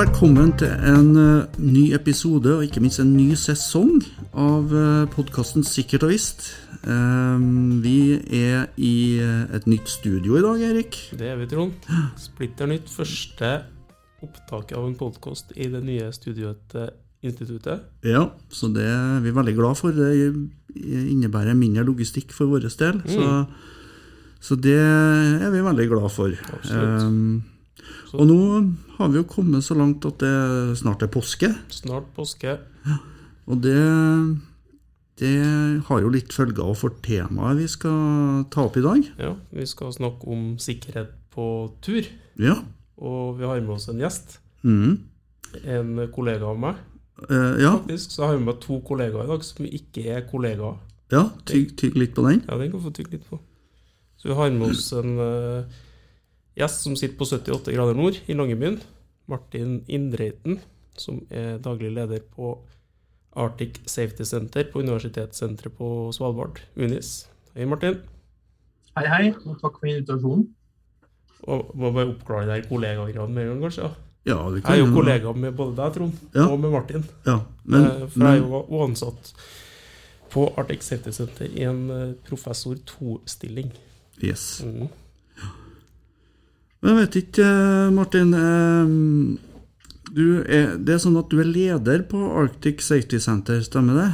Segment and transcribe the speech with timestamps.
[0.00, 3.98] velkommen til en eh, ny episode, og ikke minst en ny sesong
[4.32, 6.46] av uh, podkasten Sikkert og visst.
[6.88, 7.42] Eh,
[7.84, 10.96] vi er i eh, et nytt studio i dag, Erik.
[11.20, 11.90] Det er vi, Trond.
[12.16, 12.88] Splitter nytt.
[12.88, 13.52] Første
[14.24, 16.88] opptaket av en podkast i det nye studioet til
[17.26, 17.84] instituttet.
[18.06, 19.92] Ja, så det er vi veldig glad for.
[19.92, 20.32] Det
[20.80, 23.04] innebærer mindre logistikk for vår del.
[23.04, 23.30] Så,
[24.48, 26.32] så det er vi veldig glad for.
[26.56, 27.04] Absolutt.
[27.04, 27.49] Um,
[28.16, 28.38] og nå
[28.98, 31.50] har vi jo kommet så langt at det snart er påske.
[31.72, 32.56] Snart påske.
[33.50, 33.78] Og det,
[35.22, 35.36] det
[35.88, 39.08] har jo litt følger for temaet vi skal ta opp i dag.
[39.20, 41.46] Ja, vi skal snakke om sikkerhet på
[41.84, 42.06] tur.
[42.40, 42.58] Ja.
[43.00, 44.38] Og vi har med oss en gjest.
[44.62, 44.98] Mm.
[45.64, 46.80] En kollega av meg.
[47.28, 47.76] Eh, ja.
[47.78, 50.78] Faktisk så har vi med to kollegaer i dag som ikke er kollegaer.
[51.10, 52.42] ja tygg, tygg litt på den.
[52.46, 53.40] Ja, den kan få tygge litt på.
[54.20, 55.80] Så vi har med oss en eh,
[56.58, 58.80] gjest som sitter på 78 grader nord i Langebyen.
[59.30, 60.58] Martin Indreiten,
[60.98, 62.56] som er daglig leder på
[63.38, 67.28] Arctic Safety Center på Universitetssenteret på Svalbard, UNIS.
[67.54, 68.00] Hei, Martin.
[68.98, 70.48] Hei, hei, og takk for invitasjonen.
[71.46, 73.92] Og må bare oppklare der kollegagradene med en gang, kanskje.
[74.28, 74.36] Ja.
[74.52, 76.48] det kan Jeg er jo kollega med både deg, Trond, Ja.
[76.50, 77.04] og med Martin.
[77.26, 79.32] Ja, men, Eh, For jeg er jo ansatt
[80.30, 83.70] på Arctic Safety Center i en eh, professor 2-stilling.
[84.22, 84.60] Yes.
[84.64, 84.88] Mm.
[86.80, 88.34] Men jeg vet ikke, eh, Martin.
[88.34, 89.46] eh,
[90.10, 94.08] Du er, det er sånn at du er leder på Arctic Safety Center, stemmer det?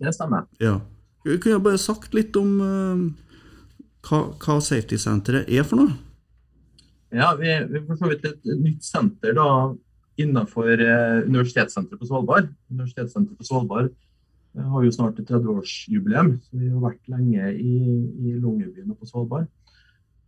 [0.00, 0.46] Det stemmer.
[0.64, 0.78] Ja.
[1.26, 3.02] Kunne jeg bare sagt litt om eh,
[4.08, 5.92] hva, hva Safety Centeret er for noe?
[7.12, 9.74] Ja, vi vi er for så vidt et nytt senter da,
[10.16, 10.72] innenfor
[11.26, 12.48] Universitetssenteret på Svalbard.
[12.72, 13.92] Universitetssenteret på Svalbard
[14.56, 17.76] har jo snart et 30-årsjubileum, så vi har vært lenge i,
[18.24, 19.46] i Longyearbyen og på Svalbard.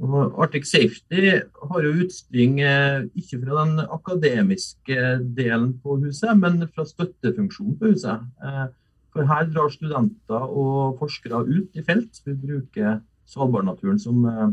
[0.01, 5.01] Og Arctic Safety har jo utspring eh, ikke fra den akademiske
[5.37, 8.25] delen på huset, men fra støttefunksjonen på huset.
[8.45, 8.67] Eh,
[9.11, 12.21] For her drar studenter og forskere ut i felt.
[12.25, 14.53] Vi bruker Svalbardnaturen som, eh,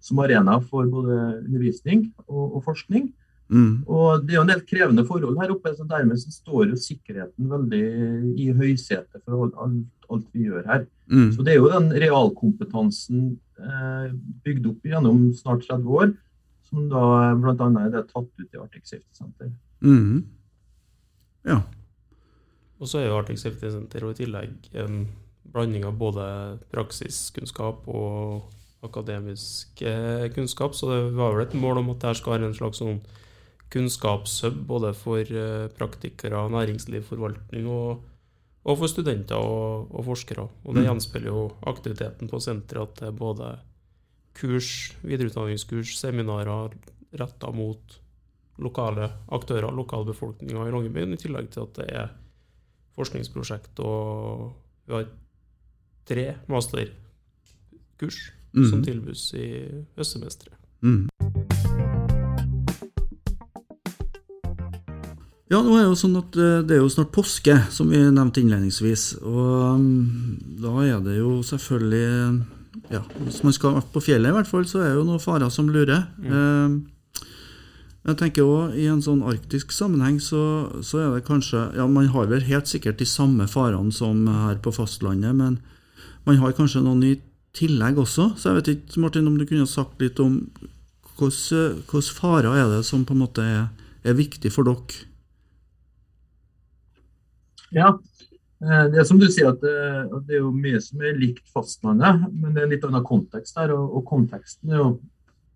[0.00, 3.12] som arena for både undervisning og, og forskning.
[3.52, 3.84] Mm.
[3.86, 6.80] Og Det er jo en del krevende forhold her oppe, så dermed så står jo
[6.80, 7.84] sikkerheten veldig
[8.40, 10.84] i høysetet for alt, alt, vi gjør her.
[11.12, 11.30] Mm.
[11.34, 13.24] Så Det er jo den realkompetansen
[13.60, 14.12] eh,
[14.44, 16.14] bygd opp gjennom snart 30 år,
[16.68, 17.04] som da
[17.38, 17.68] bl.a.
[17.84, 19.52] er det tatt ut i Arctic Safety Center.
[19.82, 20.24] Mm.
[21.48, 21.60] Ja.
[22.80, 25.04] Og så er jo Arctic Safety Center og i tillegg en
[25.52, 26.24] blanding av både
[26.72, 28.48] praksiskunnskap og
[28.82, 32.56] akademisk eh, kunnskap, så det var vel et mål om at dette skal være en
[32.56, 32.98] slags sånn
[33.72, 38.02] kunnskapshub både for eh, praktikere, næringsliv, forvaltning og,
[38.64, 40.48] og for studenter og, og forskere.
[40.64, 40.88] Og det Mm.
[40.90, 43.58] gjenspeiler jo aktiviteten på senteret at det er både
[44.34, 46.70] kurs, videreutdanningskurs, seminarer
[47.18, 47.98] retta mot
[48.58, 52.08] lokale aktører, lokalbefolkninga i Longyearbyen, i tillegg til at det er
[52.96, 54.52] forskningsprosjekt, og
[54.86, 55.06] vi har
[56.06, 58.84] tre masterkurs som Mm.
[58.84, 60.54] tilbys i høstsemesteret.
[60.82, 61.08] Mm.
[65.52, 67.98] Ja, nå er det jo sånn at eh, det er jo snart påske, som vi
[68.00, 69.18] nevnte innledningsvis.
[69.20, 72.08] Og mm, da er det jo selvfølgelig
[72.92, 75.52] Ja, hvis man skal på fjellet i hvert fall, så er det jo noen farer
[75.52, 76.06] som lurer.
[76.24, 76.78] Mm.
[78.08, 80.40] Jeg tenker også I en sånn arktisk sammenheng så,
[80.82, 84.56] så er det kanskje Ja, man har vel helt sikkert de samme farene som her
[84.64, 85.60] på fastlandet, men
[86.24, 87.14] man har kanskje noen i
[87.52, 88.32] tillegg også.
[88.40, 90.46] Så jeg vet ikke, Martin, om du kunne sagt litt om
[91.20, 93.66] hvilke hvilke farer er det som på en måte er,
[94.00, 95.11] er viktig for dere?
[97.72, 97.88] Ja,
[98.64, 99.74] eh, det er som du sier at det,
[100.12, 103.06] at det er jo mye som er likt fastlandet, men det er en litt annen
[103.08, 103.74] kontekst der.
[103.76, 104.88] Og, og konteksten er jo,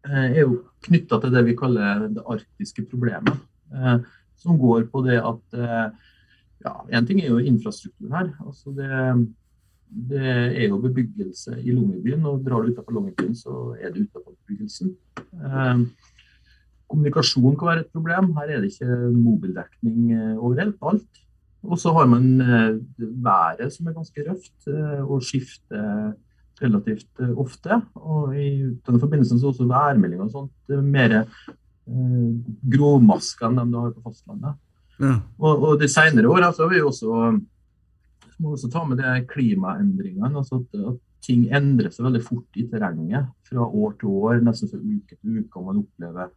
[0.08, 3.36] eh, er jo knytta til det vi kaller det arktiske problemet.
[3.74, 3.98] eh,
[4.36, 5.88] Som går på det at eh,
[6.64, 8.32] ja, En ting er jo infrastrukturen her.
[8.44, 8.88] altså det,
[10.10, 14.34] det er jo bebyggelse i Longyearbyen, og drar du utenfor Longyearbyen, så er det utenfor
[14.34, 14.96] bebyggelsen.
[15.20, 15.84] Eh,
[16.86, 18.32] Kommunikasjon kan være et problem.
[18.36, 20.76] Her er det ikke mobildekning eh, overalt.
[20.82, 21.22] alt.
[21.64, 26.12] Og så har man eh, været som er ganske røft eh, og skifter
[26.62, 27.80] relativt eh, ofte.
[27.94, 28.50] Og i
[28.86, 32.30] denne forbindelsen så er også værmeldinger og sånt mer eh,
[32.76, 34.62] grovmaska enn de du har på fastlandet.
[35.00, 35.18] Ja.
[35.38, 37.10] Og, og de senere åra så har vi også
[38.36, 40.36] så må også ta med det klimaendringene.
[40.36, 44.70] altså at, at ting endrer seg veldig fort i terrenget fra år til år, nesten
[44.70, 45.56] fra uke til uke.
[45.56, 46.28] og Man opplever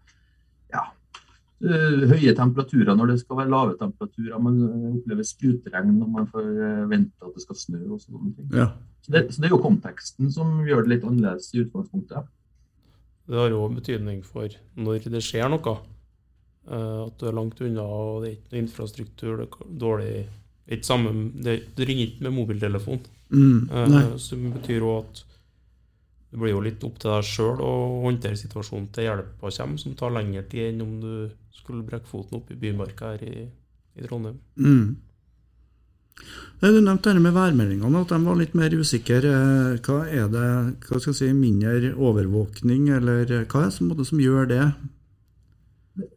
[1.60, 4.40] høye temperaturer når det skal være lave temperaturer.
[4.40, 8.50] Man eh, opplever sprutregn når man får eh, at det skal snø og sånne ting.
[8.56, 8.70] Ja.
[9.04, 12.28] Så det, så det er jo konteksten som gjør det litt annerledes i utgangspunktet.
[13.30, 15.78] Det har jo betydning for når det skjer noe.
[16.70, 20.12] Eh, at du er langt unna, og det er ikke noe infrastruktur, det er dårlig
[20.70, 21.14] Det er ikke samme
[21.44, 23.00] det, ringer ikke med mobiltelefon.
[23.30, 25.24] Mm, Eh, som betyr òg at
[26.30, 27.74] det blir jo litt opp til deg sjøl å
[28.06, 31.14] håndtere situasjonen til hjelpa kommer, som tar lengre tid enn om du
[31.56, 33.48] skulle brekke foten opp i Bymarka her i,
[33.98, 34.38] i Trondheim.
[34.60, 34.98] Mm.
[36.60, 39.20] Du nevnte dette med værmeldingene, at de var litt mer usikre.
[39.24, 40.46] Eh, Hva er det
[40.86, 44.66] hva skal jeg si, mindre overvåkning, eller hva er det som, som gjør det?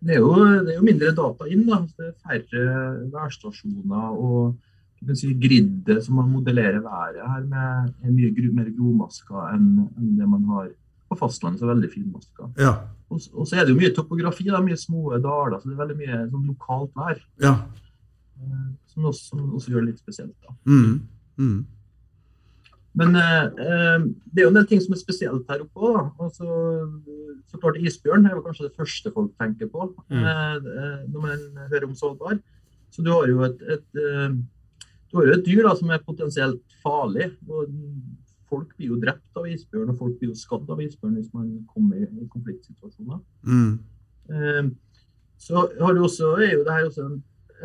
[0.03, 1.65] Det er, jo, det er jo mindre data inn.
[1.67, 1.81] da.
[1.97, 2.67] Det er færre
[3.15, 4.11] værstasjoner.
[4.19, 4.58] og
[5.06, 9.66] kan si griddet som man modellerer været her med, er mye mer grovmasker enn
[9.99, 10.69] enn det man har
[11.10, 11.60] på fastlandet.
[11.60, 12.50] så veldig finmaska.
[12.58, 12.72] Ja.
[13.10, 15.58] Og, og så er det jo mye topografi, da, mye små daler.
[15.60, 17.19] så Det er veldig mye sånn lokalt vær.
[17.43, 17.54] ja.
[18.40, 20.34] eh, Som også, som også gjør det litt spesielt.
[20.46, 20.54] da.
[20.66, 21.00] Mm.
[21.38, 21.60] Mm.
[22.94, 24.02] Men eh, eh,
[24.32, 26.10] det er jo en del ting som er spesielt her oppe òg.
[26.20, 26.46] Altså,
[27.48, 30.25] så klart isbjørn er jo kanskje det første folk tenker på Mm.
[30.25, 32.40] eh, eh, når man hører om Svalbard.
[32.93, 34.34] Så du har jo et, et, eh,
[35.12, 37.31] du har jo et dyr da, som er potensielt farlig.
[37.49, 37.73] og
[38.49, 41.50] Folk blir jo drept av isbjørn, og folk blir jo skadd av isbjørn hvis man
[41.73, 43.20] kommer i, konfliktsituasjoner.
[43.49, 43.75] Mm.
[44.32, 44.73] Eh,
[45.43, 47.17] Så har du også, er jo det her også en,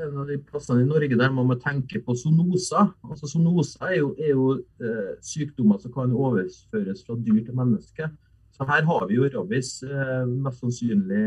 [0.02, 2.92] en av de plassene i Norge der man må tenke på zoonoser.
[3.06, 4.48] Altså Zoonoser er jo, er jo
[4.82, 8.10] eh, sykdommer som kan overføres fra dyr til menneske.
[8.58, 11.24] Så her har vi jo rabies eh, mest sannsynlig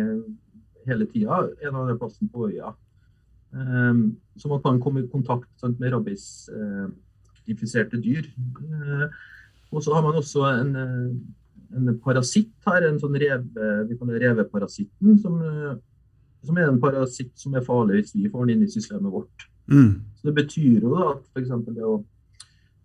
[0.88, 2.72] hele tida, en av de plassene på øya.
[3.54, 3.94] Eh,
[4.40, 8.24] så man kan komme i kontakt sant, med rabies-infiserte dyr.
[8.30, 9.06] Eh,
[9.70, 11.10] og så har man også en, eh,
[11.76, 15.74] en parasitt her, en sånn reve, vi kaller reveparasitten, som, eh,
[16.44, 19.38] som er en parasitt som er farlig hvis vi får den inn i systemet vårt.
[19.68, 20.00] Mm.
[20.16, 21.48] Så Det betyr jo da at f.eks.
[21.74, 22.04] det å,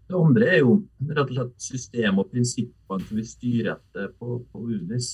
[0.09, 4.39] Det andre er jo rett og slett system og prinsippene som vi styrer etter på,
[4.51, 5.11] på UNIS.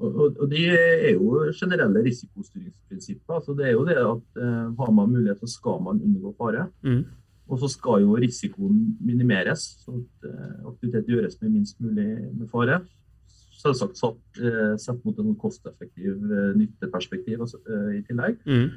[0.00, 3.40] Og, og, og De er jo generelle risikostyringsprinsipper.
[3.44, 6.66] så Det er jo det at eh, har man mulighet, så skal man unngå fare.
[6.82, 7.04] Mm.
[7.50, 12.46] Og så skal jo risikoen minimeres, så at eh, aktivitet gjøres med minst mulig med
[12.52, 12.78] fare.
[13.60, 17.58] Selvsagt satt, eh, sett mot en kosteffektiv eh, nytteperspektiv altså,
[17.96, 18.38] i tillegg.
[18.46, 18.70] Mm.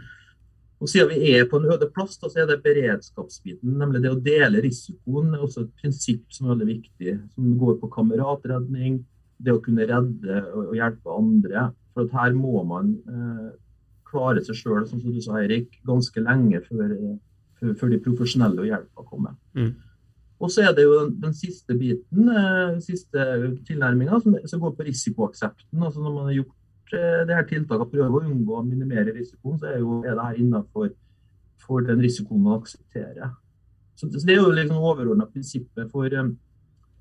[0.83, 4.11] Og Siden vi er på en øde plass, da, så er det beredskapsbiten, nemlig det
[4.11, 7.13] å dele risikoen, er også et prinsipp som er veldig viktig.
[7.37, 8.97] Som går på kameratredning,
[9.43, 11.69] det å kunne redde og hjelpe andre.
[11.93, 13.51] For at her må man eh,
[14.09, 16.97] klare seg sjøl, som du sa, Eirik, ganske lenge før,
[17.79, 19.35] før, de profesjonelle og hjelpa kommer.
[19.57, 19.73] Mm.
[20.43, 23.27] Og så er det jo den, den siste biten, eh, siste
[23.67, 25.83] tilnærminga, som, som går på risikoaksepten.
[25.83, 29.61] altså Når man har gjort eh, det her tiltaket, prøver å unngå å minimere risikoen,
[29.61, 30.91] så er, jo, er det her innenfor
[31.63, 33.31] for den risikoen man aksepterer.
[33.95, 36.33] Så det, så det er jo liksom overordna prinsippet for um,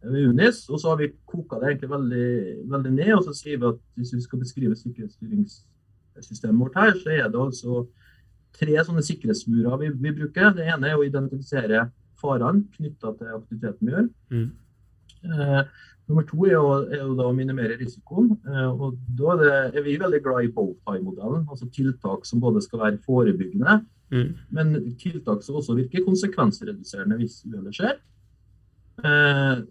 [0.05, 0.69] UNIS.
[0.71, 2.29] Og så har vi koka det egentlig veldig,
[2.71, 3.13] veldig ned.
[3.17, 7.43] Og så sier vi at hvis vi skal beskrive sikkerhetsstyringssystemet vårt her, så er det
[7.43, 7.87] altså
[8.57, 10.53] tre sånne sikkerhetsmurer vi, vi bruker.
[10.57, 11.87] Det ene er å identifisere
[12.23, 14.11] farene knytta til aktiviteten vi gjør.
[14.35, 14.51] Mm.
[15.23, 15.63] Eh,
[16.11, 18.33] nummer to er jo, er å minimere risikoen.
[18.47, 21.47] Eh, og da er, det, er vi veldig glad i bowtie-modellen.
[21.49, 23.83] Altså tiltak som både skal være forebyggende,
[24.13, 24.35] Mm.
[24.53, 27.95] men tiltak som også virker konsekvensreduserende hvis uhellet skjer.
[29.09, 29.63] Eh,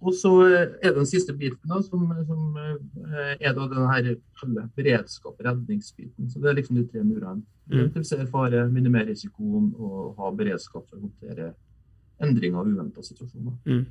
[0.00, 4.08] og så er det den siste biten, da, som, som eh, er da den her
[4.38, 6.28] kalde beredskap, redningsbiten.
[6.30, 7.40] Så det er liksom de tre murene.
[7.66, 7.78] Mm.
[7.78, 11.54] Identifisere fare, minimere risikoen og ha beredskap for å håndtere
[12.22, 13.56] endringer og uventa situasjoner.
[13.66, 13.86] Mm.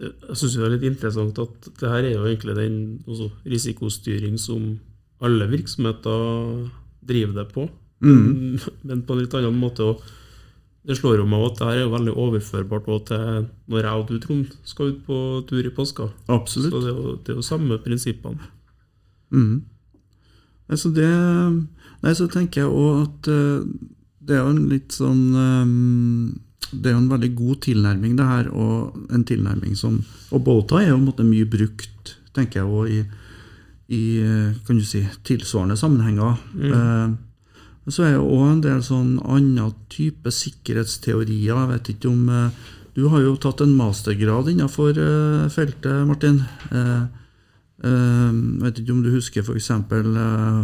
[0.00, 4.38] jeg syns det er litt interessant at det her er jo egentlig den også, risikostyring
[4.40, 4.72] som
[5.20, 6.70] alle virksomheter
[7.06, 7.68] driver det på,
[8.00, 8.56] Mm.
[8.88, 9.84] men på en litt annen måte.
[9.84, 10.00] Og
[10.86, 14.06] det slår jo meg at det her er jo veldig overførbart til når jeg og
[14.08, 15.18] du, Trond, skal ut på
[15.48, 16.08] tur i påska.
[16.32, 16.72] Absolutt.
[16.72, 18.48] Så det er jo, det er jo samme prinsippene.
[19.30, 19.60] Mm.
[20.70, 21.10] Altså det
[22.00, 23.66] Nei, så tenker jeg òg at eh,
[24.24, 25.74] det er jo en litt sånn eh,
[26.72, 30.00] Det er jo en veldig god tilnærming, det her, og en tilnærming som
[30.32, 33.02] Og bowtie er jo måte mye brukt, tenker jeg, òg i,
[33.92, 36.40] i eh, kan du si, tilsvarende sammenhenger.
[36.56, 37.18] Eh,
[37.88, 41.54] så er det òg en del sånn annen type sikkerhetsteorier.
[41.56, 42.50] Jeg vet ikke om eh,
[42.94, 46.42] Du har jo tatt en mastergrad innenfor eh, feltet, Martin.
[46.70, 47.06] Eh,
[47.80, 47.88] Eh,
[48.28, 49.70] Jeg vet ikke om du husker f.eks.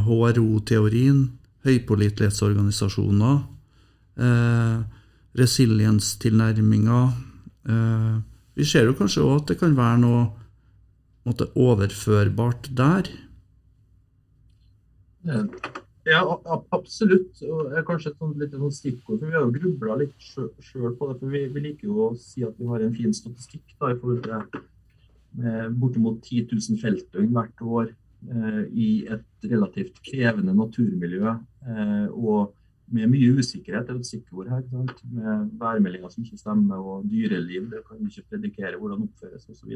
[0.06, 1.20] HRO-teorien,
[1.64, 3.38] høypålitelighetsorganisasjoner,
[5.36, 7.08] resilienstilnærminger.
[8.56, 10.20] vi ser jo kanskje òg at det kan være noe
[11.26, 13.08] måte, overførbart der.
[15.26, 15.42] Ja,
[16.14, 17.42] a- absolutt.
[17.42, 19.18] Og det er kanskje et sånt, litt sånn stikkord.
[19.18, 21.18] for Vi har jo grubla litt sjøl på det.
[21.20, 23.98] for vi, vi liker jo å si at vi har en fin statistikk da, i
[23.98, 24.60] forhold til
[25.44, 27.90] eh, bortimot 10 000 feltdøgn hvert år
[28.30, 31.34] eh, i et relativt krevende naturmiljø.
[31.66, 32.52] Eh, og
[32.92, 34.62] med mye usikkerhet, det er et stikkord her.
[34.70, 35.00] Sant?
[35.10, 37.66] Med værmeldinger som ikke stemmer, og dyreliv.
[37.70, 39.72] Det kan ikke predikere hvordan oppføres osv.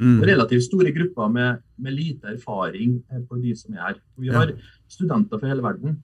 [0.00, 0.20] Mm.
[0.28, 3.94] Relativt store grupper med, med lite erfaring eh, på de som er her.
[4.18, 4.32] Vi Ja.
[4.32, 4.52] har
[4.88, 6.02] studenter fra hele verden.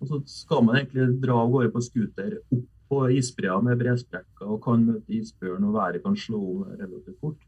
[0.00, 4.44] Og så skal man egentlig dra av gårde på scooter opp på isbreer med bresprekker
[4.52, 7.38] og kan møte isbjørn, og været kan slå om relativt fort.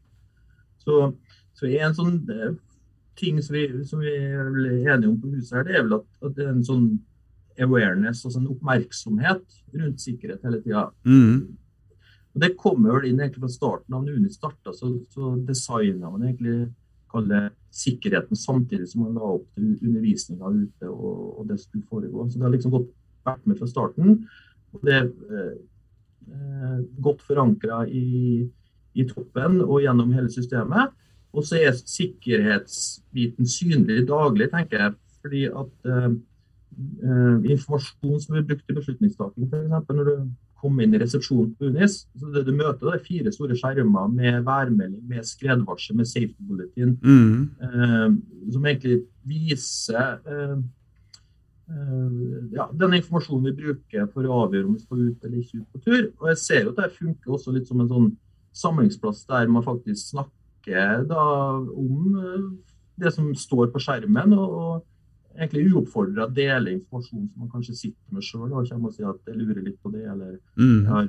[0.81, 1.13] Så,
[1.53, 2.55] så en sånn eh,
[3.15, 4.49] ting som vi, som vi er
[4.95, 6.87] enige om på huset her, det er vel at, at det er en sånn
[7.61, 10.87] awareness, altså en oppmerksomhet rundt sikkerhet hele tida.
[11.07, 11.55] Mm.
[12.35, 16.11] Og Det kommer vel inn egentlig fra starten av når Unit starta, så, så designa
[16.11, 16.57] man egentlig
[17.11, 17.45] kalle
[17.75, 22.27] sikkerheten samtidig som man la opp til undervisninga ute og, og det skulle foregå.
[22.27, 22.91] Så det har liksom gått,
[23.25, 24.19] vært med fra starten.
[24.75, 25.55] Og det er eh,
[26.27, 28.43] eh, godt forankra i,
[28.95, 30.93] i toppen og gjennom hele systemet.
[31.35, 34.95] Og så er sikkerhetsbiten synlig daglig, tenker jeg.
[35.23, 36.09] Fordi at eh,
[36.75, 39.89] informasjon som blir brukt i beslutningstaking, f.eks.
[39.95, 40.15] når du
[40.59, 44.07] kommer inn i resepsjonen på UNIS, så det du møter, det er fire store skjermer
[44.11, 47.49] med værmelding, med skredvarsel, med safety bulletin, Mm.
[47.61, 50.55] eh, som egentlig viser eh,
[51.69, 55.61] eh, ja, den informasjonen vi bruker for å avgjøre om vi skal ut eller ikke
[55.61, 56.11] ut på tur.
[56.19, 58.09] Og jeg ser jo at det funker også litt som en sånn
[58.55, 61.23] samlingsplass der man faktisk snakker da
[61.61, 62.49] om eh,
[62.97, 64.83] det som står på skjermen, og
[65.35, 69.19] egentlig uoppfordra deler informasjon som man kanskje sitter med sjøl og kommer og sier at
[69.27, 70.83] jeg lurer litt på det, eller Mm.
[70.83, 71.07] jeg har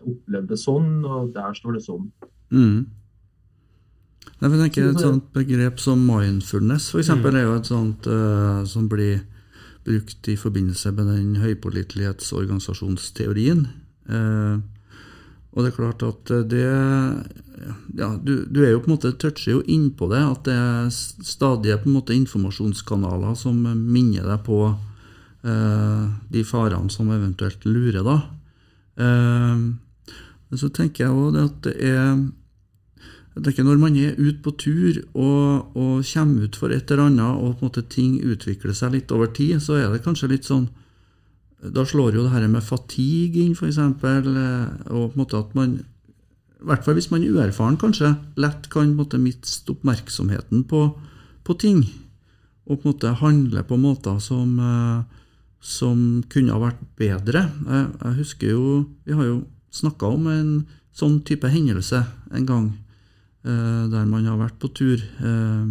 [0.00, 2.12] opplevd det sånn, og der står det sånn.
[2.50, 2.86] Mm.
[4.40, 8.88] Jeg tenker Et sånt begrep som mindfulness for eksempel, er jo et sånt uh, som
[8.88, 9.20] blir
[9.84, 13.66] brukt i forbindelse med den høypålitelighetsorganisasjonsteorien.
[14.08, 14.58] Eh,
[15.50, 16.64] og det er klart at eh, det
[17.98, 20.90] ja, du, du er jo på en måte toucher jo innpå det, at det er
[20.92, 28.02] stadige på en måte informasjonskanaler som minner deg på eh, de farene som eventuelt lurer,
[28.06, 28.18] da.
[29.00, 29.64] Eh,
[30.56, 32.28] så tenker jeg òg at det er
[33.30, 37.06] jeg tenker Når man er ute på tur og, og kommer ut for et eller
[37.06, 40.32] annet, og på en måte ting utvikler seg litt over tid, så er det kanskje
[40.32, 40.66] litt sånn
[41.60, 45.80] Da slår jo det her med fatigue inn, f.eks., og på en måte at man
[46.60, 50.82] I hvert fall hvis man er uerfaren, kanskje, lett kan måte miste oppmerksomheten på,
[51.44, 51.84] på ting.
[52.68, 55.22] Og på en måte handle på måter som, eh,
[55.60, 56.02] som
[56.32, 57.46] kunne ha vært bedre.
[57.64, 58.66] Jeg, jeg husker jo
[59.06, 59.38] Vi har jo
[59.72, 60.52] snakka om en
[60.96, 62.02] sånn type hendelse
[62.34, 62.68] en gang
[63.44, 65.70] eh, der man har vært på tur, eh,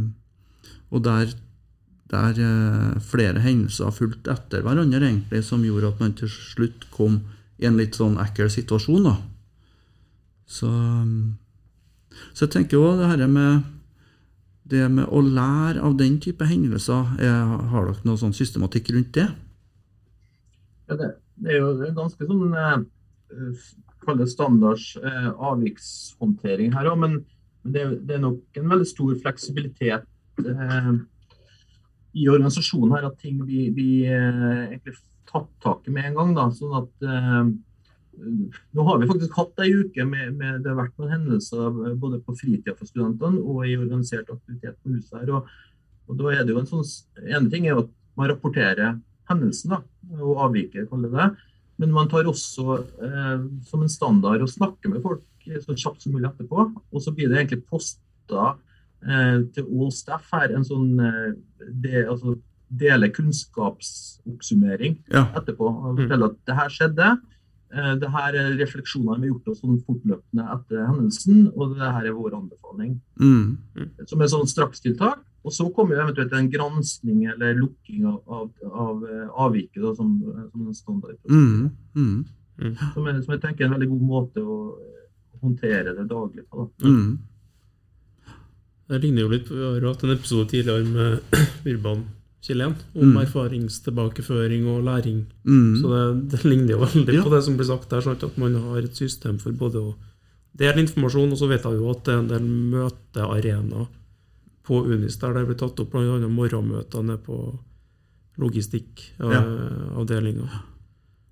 [0.90, 1.34] og der,
[2.10, 6.88] der eh, flere hendelser har fulgt etter hverandre, egentlig, som gjorde at man til slutt
[6.94, 7.22] kom
[7.60, 9.06] i en litt sånn ekkel situasjon.
[9.06, 9.18] da.
[10.50, 11.36] Så, mm,
[12.34, 13.68] så jeg tenker jo det her med
[14.70, 17.38] det med å lære av den type hendelser, er,
[17.72, 19.26] har dere noe sånn systematikk rundt det?
[20.90, 21.08] Ja, det,
[21.42, 23.64] det er jo ganske sånn eh,
[24.06, 27.18] kall det standards eh, avvikshåndtering her òg, men,
[27.64, 30.06] men det, det er nok en veldig stor fleksibilitet
[30.46, 30.92] eh,
[32.18, 34.96] i organisasjonen her at ting blir, blir eh, egentlig
[35.30, 36.32] tatt tak i med en gang.
[36.38, 37.52] Da, sånn at eh,
[38.76, 41.98] nå har vi faktisk hatt ei uke med, med det har vært noen hendelser eh,
[42.00, 45.36] både på fritida for studentene og i organisert aktivitet på huset her.
[45.38, 45.54] Og,
[46.10, 46.88] og da er det jo en sånn
[47.28, 48.98] ene ting er jo at man rapporterer
[49.30, 49.84] hendelsen da,
[50.18, 51.30] og avviket, kaller det.
[51.80, 53.36] Men man tar også eh,
[53.70, 55.24] som en standard å snakke med folk
[55.64, 56.66] så kjapt som mulig etterpå.
[56.92, 58.66] Og så blir det egentlig posta eh,
[59.00, 62.34] til all staff her en sånn de, altså,
[62.70, 65.26] dele kunnskapsoppsummering Ja.
[65.36, 65.66] etterpå.
[65.68, 67.22] Og fortelle at det her skjedde.
[67.72, 71.92] Eh, det her er refleksjonene vi har gjort oss sånn fortløpende etter hendelsen, og det
[71.92, 73.00] her er vår anbefaling.
[73.20, 73.58] Mm.
[74.08, 75.20] Som er sånn strakstiltak.
[75.46, 79.96] Og så kommer jo eventuelt en granskning eller lukking av, av, av eh, avviket da,
[79.96, 80.20] som,
[80.52, 81.18] som en standard.
[81.30, 81.70] Mm.
[81.96, 82.26] Mm.
[82.94, 84.58] Som, er, som jeg tenker er en veldig god måte å
[85.40, 86.70] å håndtere det daglig på.
[86.82, 86.90] Da.
[88.90, 91.20] Det ligner jo litt Vi har hatt en episode tidligere med
[91.74, 92.06] Urban
[92.42, 93.18] Kilén om Mm.
[93.22, 95.26] erfaringstilbakeføring og læring.
[95.46, 95.76] Mm.
[95.82, 97.24] Så det, det ligner jo veldig Ja.
[97.24, 98.02] på det som blir sagt der.
[98.02, 99.96] Sånn at man har et system for både å
[100.56, 103.88] dele informasjon, og så vet jeg jo at det er en del møtearenaer
[104.64, 106.20] på Unis der det blir tatt opp bl.a.
[106.30, 107.60] morgenmøter nede på
[108.40, 110.50] logistikkavdelinga.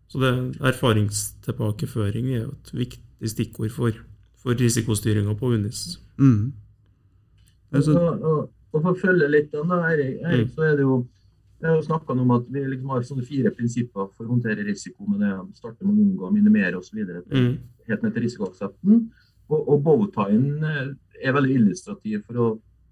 [0.07, 0.31] Så det,
[0.63, 3.91] erfaringstilbakeføring er jo et viktig stikkord for,
[4.39, 5.97] for risikostyringa på Unis.
[6.19, 6.53] Mm.
[7.73, 10.51] Altså, Og, og, og for å følge litt da, Erik, Erik, Mm.
[10.55, 11.05] så er det jo
[11.57, 15.07] jeg har snakka om at vi liksom har sånne fire prinsipper for å håndtere risiko.
[15.09, 16.99] med det Starte med å unngå, minimere osv.
[17.33, 17.57] Mm.
[17.87, 18.99] Helt ned til risikoaksepten.
[19.49, 20.91] Og, og bowtien eh,
[21.23, 22.49] er veldig illustrativ for å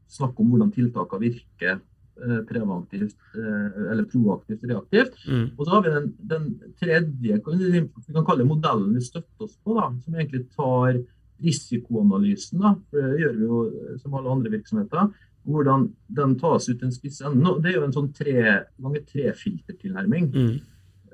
[0.09, 5.13] snakke om hvordan tiltakene virker eh, preventivt eh, eller proaktivt reaktivt.
[5.29, 5.45] Mm.
[5.59, 6.47] Og så har vi den, den
[6.81, 7.83] tredje vi,
[8.15, 11.03] kan kalle modellen vi støtter oss på, da, som egentlig tar
[11.43, 12.59] risikoanalysen.
[12.61, 15.03] Da, for det gjør vi jo eh, som alle andre virksomheter.
[15.45, 15.79] Hvordan
[16.17, 17.49] den tas ut en spiss ende.
[17.61, 18.39] Det er jo en sånn tre
[18.81, 20.25] ganger tre-filtertilnærming.
[20.33, 20.55] Mm.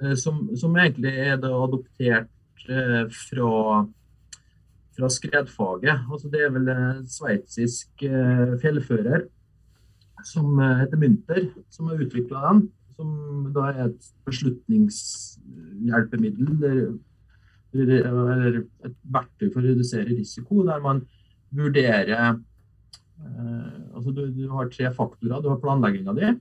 [0.01, 2.29] eh, Som, som egentlig er da adoptert
[2.69, 3.51] eh, fra,
[4.95, 5.97] fra skredfaget.
[6.07, 9.21] Altså det er vel en sveitsisk eh, fjellfører
[10.21, 12.59] som heter Mynter, som har utvikla den.
[12.93, 13.07] Som
[13.55, 16.49] da er et beslutningshjelpemiddel.
[17.73, 21.03] Eller, et verktøy for å redusere risiko, der man
[21.55, 25.39] vurderer eh, altså du, du har tre faktorer.
[25.43, 26.33] Du har planlegginga di.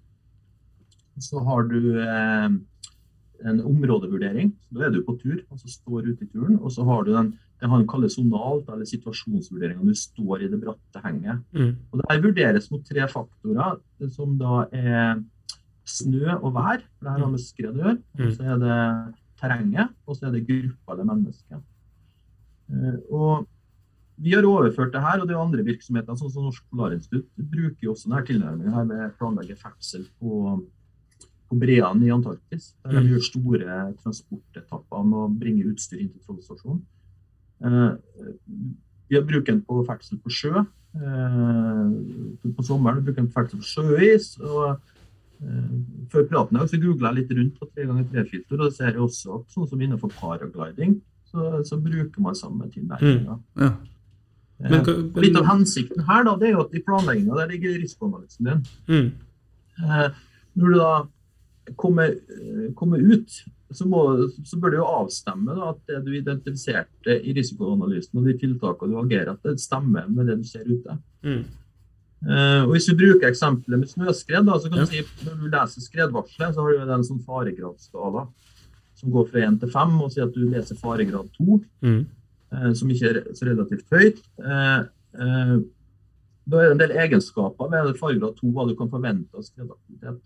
[1.21, 2.49] Så har du eh,
[3.51, 4.53] en områdevurdering.
[4.75, 6.59] Da er du på tur, altså står ute i turen.
[6.61, 9.85] Og så har du den det han kaller sonalt, eller situasjonsvurderinga.
[9.85, 11.43] Du står i det bratte henget.
[11.53, 11.75] Mm.
[11.91, 13.75] Og Det her vurderes mot tre faktorer,
[14.15, 15.21] som da er
[15.85, 16.81] snø og vær.
[16.81, 18.31] for Det her har med skred å gjøre.
[18.33, 18.79] Så er det
[19.41, 21.63] terrenget, og så er det gruppa eller mennesket.
[22.71, 23.47] Eh, Og
[24.21, 27.87] vi har overført det her, og det er andre virksomheter, sånn som Norsk Polarinstitutt, bruker
[27.87, 30.61] jo også denne tilnærmingen her med å planlegge ferdsel på,
[31.49, 32.75] på breene i Antarktis.
[32.85, 33.09] Der de Mm.
[33.15, 36.83] gjør store transportetapper med å bringe utstyr inn til Trollstasjonen.
[37.65, 37.97] Eh,
[39.11, 40.61] Vi har brukt den på ferdsel på sjø.
[40.95, 41.91] Eh,
[42.55, 44.39] På sommeren bruker den på ferdsel på sjøis.
[44.41, 44.77] og eh,
[46.11, 49.39] Før praten her så googla jeg litt rundt på 3x3-filter, og det ser jeg også
[49.39, 50.99] at sånn som innenfor paragliding,
[51.31, 53.39] så, så bruker man samme tilnærminga.
[53.61, 53.71] ja.
[54.61, 57.79] Men, Eh, Litt av hensikten her da, det er jo at i planlegginga der ligger
[57.81, 58.59] risikoanalysen din.
[58.91, 59.07] mm.
[59.81, 60.11] Eh,
[60.61, 61.07] Når du da
[61.81, 63.31] kommer, eh, kommer ut,
[63.73, 64.03] så, må,
[64.45, 68.93] så bør du jo avstemme da, at det du identifiserte i risikoanalysen og de tiltakene
[68.93, 70.99] du agerer, det stemmer med det du ser ute.
[71.25, 71.45] Mm.
[72.29, 74.85] Eh, og Hvis vi bruker eksempelet med snøskred, da, så kan Ja.
[74.85, 78.29] du si når du leser skredvarselet, så har du en sånn faregradsskala
[78.95, 82.07] som går fra 1 til 5, og sier at du leser faregrad 2 Mm.
[82.53, 84.19] eh, som ikke er så relativt høyt.
[84.39, 85.61] Eh,
[86.51, 90.21] da er det en del egenskaper ved faregrad 2 hva du kan forvente av skredaktivitet.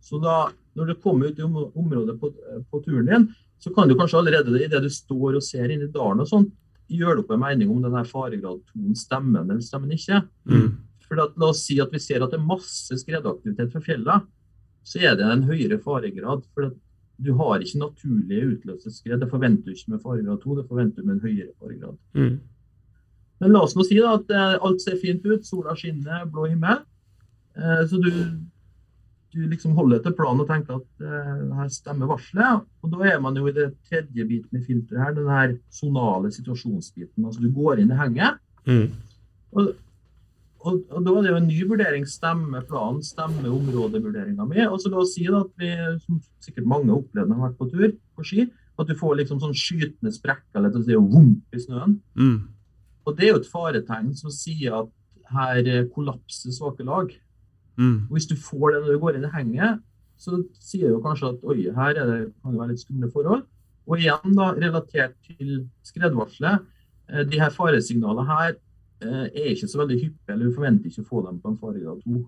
[0.00, 2.32] Så da, når du kommer ut i om- området på,
[2.72, 5.82] på turen din, så kan du kanskje allerede i det du står og ser inn
[5.82, 6.50] i dalen og sånn,
[6.90, 10.22] gjøre deg opp en mening om denne faregrad 2 stemmer eller stemmer ikke.
[10.48, 10.78] Mm.
[11.10, 14.22] For at, la oss si at vi ser at det er masse skredaktivitet fra fjellene,
[14.86, 16.44] så er det en høyere faregrad.
[16.54, 16.70] For
[17.20, 19.18] du har ikke naturlige utløste skred.
[19.20, 21.98] Det forventer du ikke med faregrad 2, det forventer du med en høyere faregrad.
[22.14, 22.38] Mm.
[23.40, 26.46] Men la oss nå si da at eh, alt ser fint ut, sola skinner, blå
[26.50, 26.82] himmel.
[27.56, 28.10] Eh, så du,
[29.34, 32.66] du liksom holder til planen og tenker at eh, her stemmer varselet.
[32.84, 36.32] Og da er man jo i det tredje biten i filteret her, den her sonale
[36.36, 37.24] situasjonsbiten.
[37.24, 38.40] Altså du går inn i henget.
[38.68, 38.90] Mm.
[39.56, 39.72] Og,
[40.60, 42.06] og, og da er det jo en ny vurdering.
[42.08, 44.60] Stemmer planen, stemmer områdevurderinga mi?
[44.66, 45.70] Og så la oss si da at vi,
[46.04, 48.46] som sikkert mange har opplevd når de har vært på tur på ski,
[48.80, 51.96] at du får liksom sånn skytende sprekker eller si vomp i snøen.
[52.16, 52.38] Mm.
[53.08, 54.92] Og det er jo et faretegn som sier at
[55.30, 57.12] her kollapser svake lag.
[57.80, 58.08] Mm.
[58.08, 59.80] Og hvis du får det når du går inn i henget,
[60.20, 63.46] så sier jo kanskje at oi, her er det, kan det være litt skumle forhold.
[63.88, 66.66] Og igjen da, relatert til skredvarselet,
[67.08, 68.58] eh, de her faresignalene her
[69.08, 72.02] er ikke så veldig hyppige, eller du forventer ikke å få dem på en faregrad
[72.04, 72.20] 2.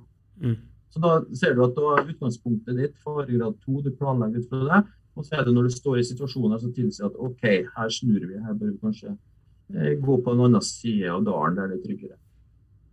[0.42, 0.56] Mm.
[0.92, 4.64] Så da ser du at da er utgangspunktet ditt faregrad 2, du planlegger ut fra
[4.68, 4.82] det,
[5.12, 7.42] Og så er det når du står i situasjoner som tilsier at OK,
[7.76, 11.58] her snur vi, her bør vi kanskje eh, gå på en annen side av dalen
[11.58, 12.16] der det er tryggere.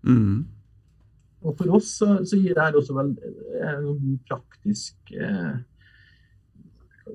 [0.03, 0.41] Mm.
[1.47, 5.61] Og for oss så, så gir det her også vel en noen god praktisk eh,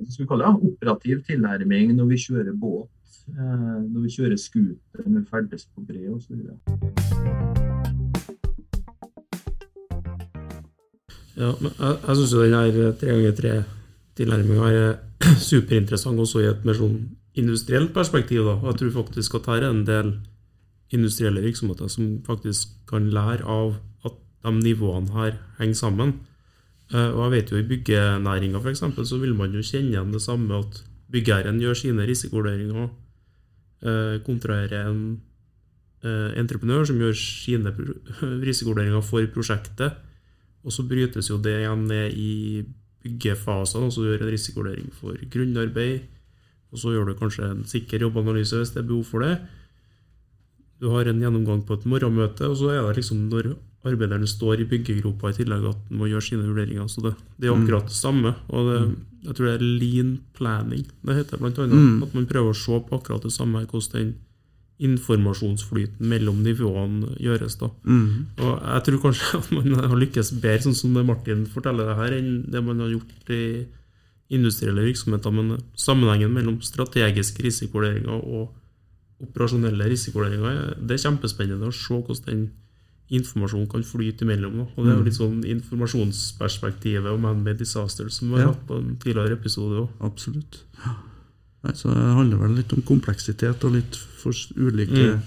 [0.08, 2.93] skal vi kalle det, operativ tilnærming når vi kjører båt, eh,
[3.28, 6.42] når vi kjører scooter, når vi ferdes på bre osv.
[11.34, 14.92] Ja, men jeg, jeg syns jo den her tre ganger tre-tilnærminga er
[15.50, 16.98] superinteressant også i et mer sånn
[17.34, 18.44] industrielt perspektiv.
[18.46, 18.58] da.
[18.68, 20.12] Jeg tror faktisk at her er en del
[20.94, 23.74] industrielle virksomheter som faktisk kan lære av
[24.06, 26.12] at de nivåene her henger sammen.
[26.92, 28.84] Eh, Og jeg vet jo i byggenæringa f.eks.
[29.08, 32.92] så vil man jo kjenne igjen det samme at byggherren gjør sine risikovurderinger,
[33.84, 35.20] eh, en
[36.04, 37.74] eh, entreprenør som gjør sine
[38.48, 40.00] risikovurderinger for prosjektet.
[40.64, 42.64] Og så brytes jo det igjen ned i
[43.04, 46.06] byggefasene, og så gjør en risikovurdering for grunnarbeid.
[46.72, 49.36] Og så gjør du kanskje en sikker jobbanalyse hvis det er behov for det.
[50.80, 54.60] Du har en gjennomgang på et morgenmøte, og så er det liksom når arbeiderne står
[54.62, 56.86] i byggegropa i tillegg at de må gjøre sine vurderinger.
[56.88, 58.34] Så det, det er jo akkurat det samme.
[58.48, 58.78] Og det,
[59.24, 61.74] jeg tror det er lean planning det heter blant annet.
[61.76, 62.02] Mm.
[62.06, 64.14] At man prøver å se på akkurat det samme, hvordan den
[64.84, 67.56] informasjonsflyten mellom nivåene gjøres.
[67.60, 67.68] da.
[67.86, 68.26] Mm.
[68.42, 71.96] Og jeg tror kanskje at man har lykkes bedre, sånn som det Martin forteller det
[72.00, 73.44] her, enn det man har gjort i
[74.34, 75.30] industrielle virksomheter.
[75.36, 78.50] Men sammenhengen mellom strategiske risikovurderinger og
[79.24, 82.44] operasjonelle risikovurderinger, er- det er kjempespennende å se hvordan den
[83.10, 84.56] informasjonen kan flyte imellom.
[84.56, 84.64] Da.
[84.76, 88.52] Og det er jo litt sånn informasjonsperspektivet og man-made disaster som vi har Ja.
[88.52, 89.88] hatt på en tidligere episode òg.
[90.00, 90.62] Absolutt.
[91.64, 95.20] Nei, så det handler vel litt om kompleksitet og litt for ulike Mm.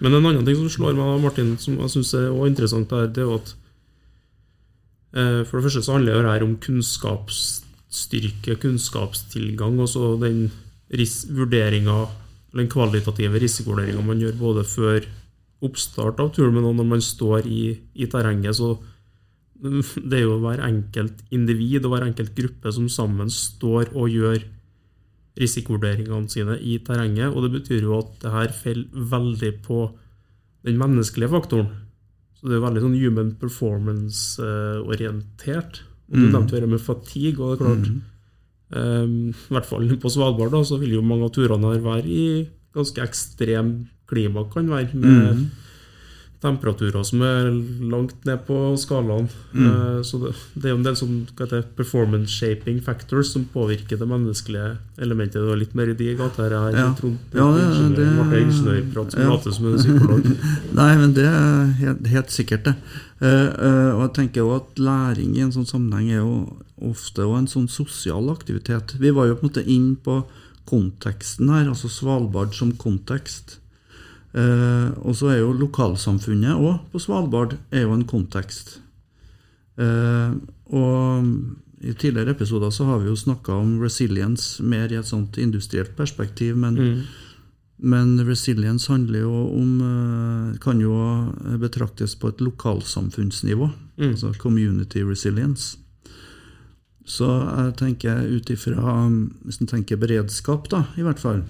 [0.00, 3.06] Men en annen ting som slår meg, Martin, som jeg syns er også interessant, der,
[3.08, 3.54] det er jo at
[5.14, 10.50] eh, For det første så handler det her om kunnskapsstyrke, kunnskapstilgang, og så den
[10.90, 12.08] vurderinga,
[12.54, 15.00] den kvalitative risikovurderinga man gjør både før
[15.64, 18.56] oppstart av turen, men når man står i, i terrenget.
[18.56, 18.78] så
[19.58, 24.38] det er jo hver enkelt individ og hver enkelt gruppe som sammen står og gjør
[25.38, 27.34] risikovurderingene sine i terrenget.
[27.34, 29.80] Og det betyr jo at det her faller veldig på
[30.66, 31.68] den menneskelige faktoren.
[32.38, 33.32] Så det er veldig sånn human
[34.38, 35.82] performance-orientert.
[36.08, 36.32] Og Du Mm.
[36.32, 37.88] nevnte det med fatigue, og det er klart
[38.70, 42.06] eh, I hvert fall på Svalbard da, så vil jo mange av turene her være
[42.06, 45.50] i ganske ekstrem klima, kan være, med Mm.
[46.40, 47.48] temperaturer som er
[47.90, 49.26] langt ned på skalaen.
[49.52, 49.66] Mm.
[49.66, 51.26] Eh, Så det, det er en del sånn
[51.76, 55.40] performance shaping factors som påvirker det menneskelige elementet.
[55.42, 56.70] Det var litt mer i de gater her.
[56.78, 56.94] Ja.
[56.94, 59.28] Trond, Ja, det- det- ble ingeniørprat som ja.
[59.28, 60.24] later som en psykolog.
[60.74, 62.76] Nei, men det er helt, helt sikkert, det.
[63.20, 67.38] Uh, og jeg tenker jo at læring i en sånn sammenheng er jo ofte også
[67.38, 68.94] en sånn sosial aktivitet.
[69.00, 70.24] Vi var jo på en måte inn på
[70.70, 73.56] konteksten her, altså Svalbard som kontekst.
[74.34, 78.78] Eh, og så er jo lokalsamfunnet òg på Svalbard er jo en kontekst.
[79.80, 80.34] Eh,
[80.74, 81.30] og
[81.80, 85.96] i tidligere episoder så har vi jo snakka om resilience mer i et sånt industrielt
[85.96, 87.02] perspektiv, men Mm.
[87.80, 93.70] men resilience handler jo om eh, Kan jo betraktes på et lokalsamfunnsnivå.
[93.98, 94.10] Mm.
[94.10, 95.78] Altså community resilience.
[97.06, 99.08] Så jeg tenker ut ifra
[99.44, 101.44] Hvis en tenker beredskap, da, i hvert fall,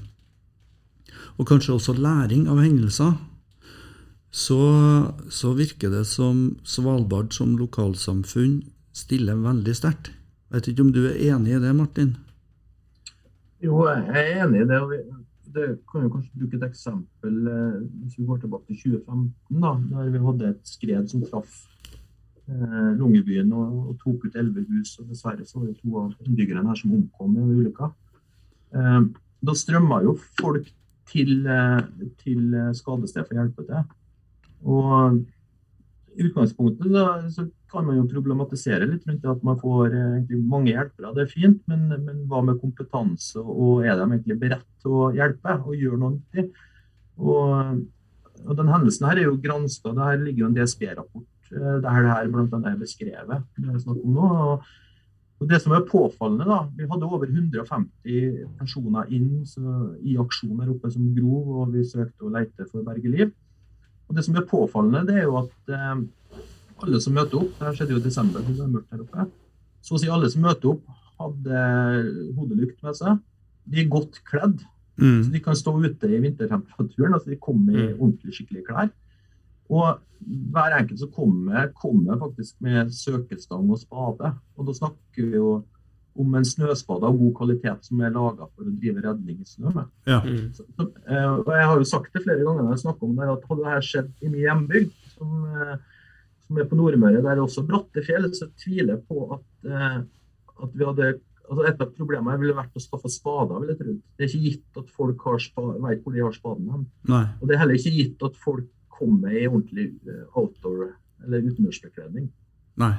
[1.39, 3.15] og kanskje også læring av hendelser,
[4.31, 4.61] så,
[5.31, 8.61] så virker det som Svalbard som lokalsamfunn
[8.93, 10.13] stiller veldig sterkt.
[10.53, 12.17] Vet ikke om du er enig i det, Martin?
[13.63, 14.81] Jo, jeg er enig i det.
[15.55, 19.71] Det kan jo kanskje bruke et eksempel eh, hvis vi går tilbake til 2015, da,
[19.91, 21.55] der vi hadde et skred som traff
[21.89, 24.99] eh, Longyearbyen og, og tok ut elleve hus.
[25.01, 27.89] og Dessverre så var det to av innbyggerne her som omkom i ulykka.
[28.77, 29.01] Eh,
[29.49, 30.69] da strømma jo folk
[31.11, 31.81] til, eh,
[32.23, 33.85] til eh, skadested for å hjelpe til.
[34.69, 35.21] Og
[36.19, 40.09] i utgangspunktet da, så kan man jo problematisere litt rundt det at man får eh,
[40.19, 41.13] egentlig mange hjelpere.
[41.17, 45.13] Det er fint, men, men hva med kompetanse, og er de egentlig beredt til å
[45.17, 46.49] hjelpe og gjøre noe nyttig?
[47.19, 47.81] Og,
[48.45, 49.95] og den hendelsen her er jo granska.
[49.95, 53.45] Det her ligger jo en DSB-rapport der det her blant annet er beskrevet.
[53.57, 54.27] Det er snakk om nå.
[54.53, 54.67] Og,
[55.41, 60.59] og det som er påfallende, da, vi hadde over 150 personer inn så, i aksjon
[60.61, 63.31] her oppe som grov, og vi søkte å lete for å berge liv.
[64.09, 66.01] Og Det som er påfallende, det er jo at eh,
[66.83, 69.29] alle som møter opp, det her skjedde jo i desember, det er mørkt her oppe,
[69.83, 70.83] så å si alle som møter opp,
[71.19, 71.63] hadde
[72.37, 73.19] hodelykt med seg.
[73.69, 74.65] De er godt kledd,
[74.99, 75.21] Mm.
[75.23, 77.13] så de kan stå ute i vintertemperaturen.
[77.15, 78.01] altså De kommer i Mm.
[78.01, 78.91] ordentlig skikkelige klær.
[79.69, 79.99] Og
[80.53, 84.33] hver enkelt som kommer, kommer faktisk med søkestang og spade.
[84.57, 85.59] Og da snakker vi jo
[86.19, 89.71] om en snøspade av god kvalitet som er laga for å drive redning i snø
[89.71, 89.93] med.
[90.09, 90.19] Ja.
[90.25, 90.49] Mm.
[90.57, 93.15] Så, så, eh, og jeg har jo sagt det flere ganger når jeg snakker om
[93.15, 96.03] det, at hadde dette skjedd i min hjembygd, som, eh,
[96.47, 99.47] som er på Nordmøre, der det er også bratte fjell, så tviler jeg på at,
[99.71, 99.99] eh,
[100.59, 101.15] at vi hadde
[101.49, 103.61] altså Et av problemene ville vært å skaffe spader.
[103.63, 103.93] vil jeg tro.
[104.19, 106.83] Det er ikke gitt at folk har spa, vet hvor de har spaden.
[107.09, 108.67] Og det er heller ikke gitt at folk
[108.99, 112.29] kommer i ordentlig eh, outdoor- eller utendørsbekledning.
[112.83, 112.95] Nei.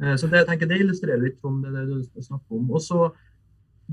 [0.00, 2.70] Eh, Så det, jeg tenker, det illustrerer litt om det, det du snakker om.
[2.70, 3.08] Og så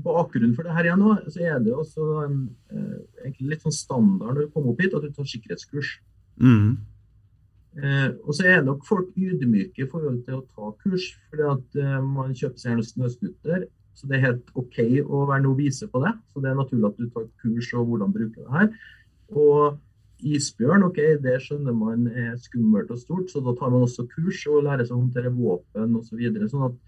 [0.02, 2.38] Bakgrunnen for det her igjen nå, så er det også en,
[2.72, 5.90] eh, egentlig litt sånn standard når du kommer opp hit, at du tar sikkerhetskurs.
[6.40, 6.78] Mm.
[7.76, 11.76] Eh, og så er nok folk ydmyke i forhold til å ta kurs, fordi at
[11.80, 13.68] eh, man kjøper seg en snøscooter.
[13.92, 16.14] Så det er helt OK å være novise på det.
[16.32, 18.70] Så det er naturlig at du tar kurs og hvordan bruke det her.
[19.28, 19.78] Og
[20.22, 24.40] isbjørn, OK, det skjønner man er skummelt og stort, så da tar man også kurs
[24.50, 26.12] og lærer seg å håndtere våpen osv.
[26.12, 26.78] Så videre, sånn at,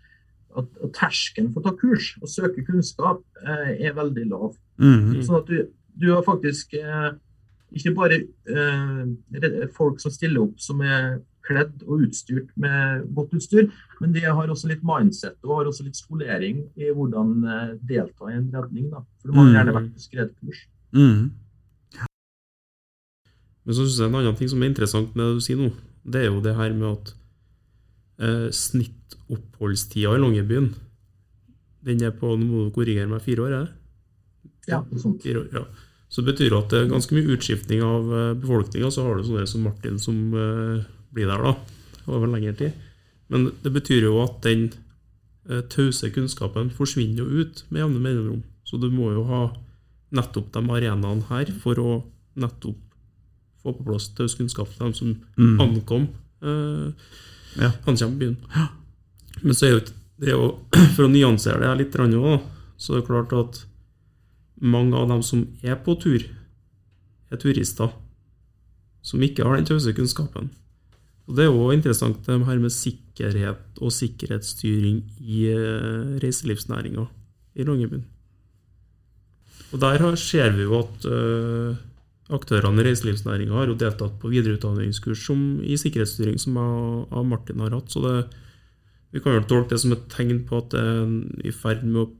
[0.62, 4.54] at, at terskelen for å ta kurs og søke kunnskap eh, er veldig lav.
[4.78, 5.20] Mm.
[5.26, 5.60] Sånn at du,
[5.98, 7.12] du har faktisk eh,
[7.74, 13.66] ikke bare eh, folk som stiller opp som er kledd og utstyrt med godt utstyr,
[14.00, 18.30] men de har også litt mindset og har også litt skolering i hvordan eh, delta
[18.30, 18.86] i en redning.
[18.94, 19.02] Da.
[19.20, 19.56] For de har Mm.
[19.58, 20.62] gjerne vært på skredkurs.
[20.96, 21.24] Mm.
[23.64, 25.70] Men så synes jeg en annen ting som er interessant med det du sier nå,
[26.04, 27.14] det er jo det her med at
[28.20, 30.68] eh, snittoppholdstida i Longyearbyen
[31.84, 33.54] Den er på Nå må du korrigere meg, fire år?
[33.56, 33.72] Er det?
[34.68, 34.82] Ja.
[35.22, 35.64] Fire år, ja.
[36.12, 38.88] Så det betyr at det er ganske mye utskiftning av befolkninga.
[38.92, 41.54] Så har du sånne som Martin som eh, blir der da,
[42.06, 42.76] over lengre tid.
[43.32, 44.68] Men det betyr jo at den
[45.48, 48.42] eh, tause kunnskapen forsvinner jo ut med jevne mellomrom.
[48.64, 49.42] Så du må jo ha
[50.14, 51.94] nettopp de arenaene her for å
[52.40, 52.80] nettopp
[53.64, 55.60] få på plass taus kunnskap til dem som Mm.
[55.60, 56.08] ankom
[56.44, 56.92] Uh,
[57.56, 57.70] Ja.
[57.86, 58.36] ankommer byen.
[59.42, 59.80] Men så er jo
[60.20, 60.58] det er jo,
[60.94, 62.42] for å nyansere det litt, også,
[62.78, 63.64] så er det klart at
[64.60, 66.22] mange av dem som er på tur,
[67.32, 67.90] er turister
[69.02, 70.50] som ikke har den tause kunnskapen.
[71.26, 77.06] Og Det er jo interessant det her med sikkerhet og sikkerhetsstyring i eh, reiselivsnæringa
[77.56, 78.04] i Longyearbyen.
[79.72, 81.76] Og Der ser vi jo at eh,
[82.32, 87.60] aktørene i reiselivsnæringa har jo deltatt på videreutdanningskurs som, i sikkerhetsstyring, som jeg og Martin
[87.60, 87.92] har hatt.
[87.92, 88.14] Så det,
[89.12, 92.04] vi kan jo tolke det som et tegn på at det er i ferd med
[92.04, 92.10] å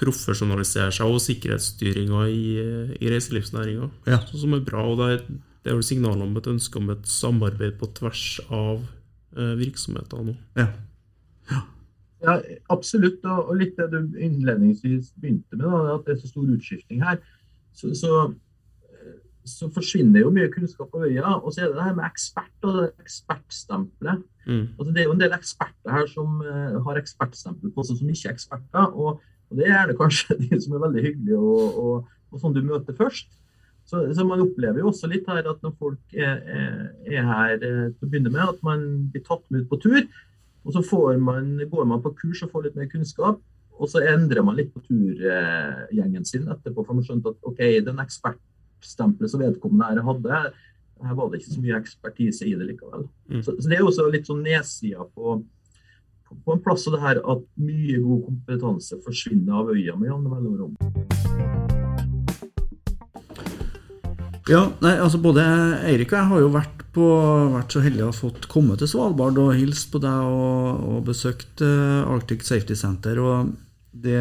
[0.00, 2.46] profesjonalisere seg og sikkerhetsstyringa i,
[2.98, 3.90] i reiselivsnæringa.
[4.10, 4.22] Ja.
[4.32, 4.86] Som er bra.
[4.88, 5.20] og det er,
[5.62, 8.80] det er vel signaler om et ønske om et samarbeid på tvers av
[9.36, 10.34] eh, virksomheter nå.
[10.58, 10.72] Ja.
[12.24, 12.38] Ja,
[12.72, 13.20] absolutt.
[13.28, 17.04] Og, og litt det du innledningsvis begynte med, da, at det er så stor utskifting
[17.04, 17.20] her.
[17.74, 18.10] Så, så,
[19.44, 21.36] så forsvinner jo mye kunnskap på øya.
[21.36, 24.24] Og så er det det her med ekspert og det ekspertstempelet.
[24.46, 24.66] Mm.
[24.78, 28.12] Altså, det er jo en del eksperter her som uh, har ekspertstempel på seg, som
[28.12, 28.90] ikke er eksperter.
[28.92, 32.56] Og, og det er det kanskje de som er veldig hyggelige og, og, og sånn
[32.56, 33.28] du møter først.
[33.84, 37.58] Så, så man opplever jo også litt her at når folk er, er, er her
[37.58, 40.00] eh, til å begynne med, at man blir tatt med ut på tur.
[40.64, 43.42] Og så får man, går man på kurs og får litt mer kunnskap.
[43.74, 48.00] Og så endrer man litt på turgjengen sin etterpå, for man skjønte at OK, den
[48.84, 50.52] ekspertstempelet som vedkommende her hadde,
[51.04, 53.08] her var det ikke så mye ekspertise i det likevel.
[53.30, 53.42] Mm.
[53.42, 55.40] Så, så det er også litt sånn nedsida på,
[56.28, 60.10] på, på en plass av det her at mye god kompetanse forsvinner av øya med
[60.10, 60.76] jevne mellomrom.
[64.44, 65.40] Ja, nei, altså Både
[65.88, 67.04] Eirik og jeg har jo vært, på,
[67.54, 70.98] vært så heldige å ha fått komme til Svalbard og hilst på deg og, og
[71.08, 73.18] besøkt eh, Arctic Safety Center.
[73.24, 73.54] og
[73.90, 74.20] Det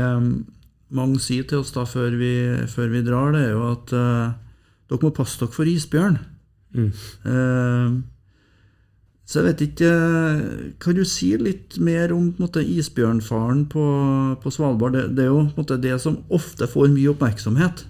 [0.93, 2.33] mange sier til oss da før vi,
[2.71, 4.31] før vi drar, det er jo at eh,
[4.89, 6.17] dere må passe dere for isbjørn.
[6.73, 6.89] Mm.
[7.29, 8.01] Eh,
[9.29, 10.39] så jeg vet ikke eh,
[10.81, 13.83] Kan du si litt mer om på måte, isbjørnfaren på,
[14.41, 14.97] på Svalbard?
[14.97, 17.85] Det, det er jo på måte, det som ofte får mye oppmerksomhet.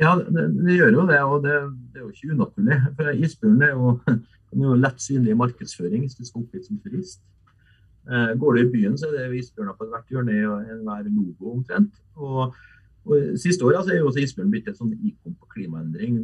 [0.00, 1.58] Ja, det, det gjør jo det, og det,
[1.92, 2.80] det er jo ikke unaturlig.
[2.96, 6.66] For isbjørn er jo, er jo lett synlig i markedsføring hvis du skal opp hit
[6.66, 7.22] som turist.
[8.04, 10.42] Eh, går du i byen, så er det isbjørner på hvert hjørne i
[10.74, 11.94] enhver logo omtrent.
[12.16, 12.56] Og,
[13.06, 16.20] og Siste året altså, er jo også isbjørn blitt et sånn ikon på klimaendring.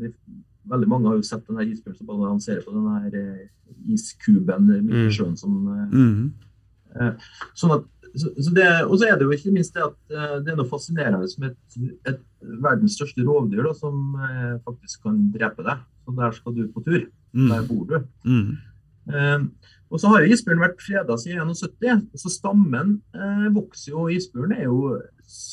[0.71, 3.49] Veldig mange har jo sett den her isbjørnen som balanserer på den her eh,
[3.95, 5.09] iskuben midt Mm.
[5.09, 6.31] i sjøen som eh, Mhm.
[7.55, 7.85] Sånn at,
[8.19, 10.57] så, så det, og så er det jo ikke minst det at eh, det er
[10.59, 11.77] noe fascinerende med et,
[12.11, 12.21] et
[12.64, 15.85] verdens største rovdyr da, som eh, faktisk kan drepe deg.
[16.05, 17.07] Så der skal du på tur.
[17.07, 17.69] Der Mm.
[17.69, 18.01] bor du.
[18.27, 18.57] Mm.
[19.09, 19.47] Eh,
[19.91, 24.09] og så har jo isbjørn vært freda siden 71, så stammen eh, vokser jo.
[24.13, 24.99] Isbjørn er jo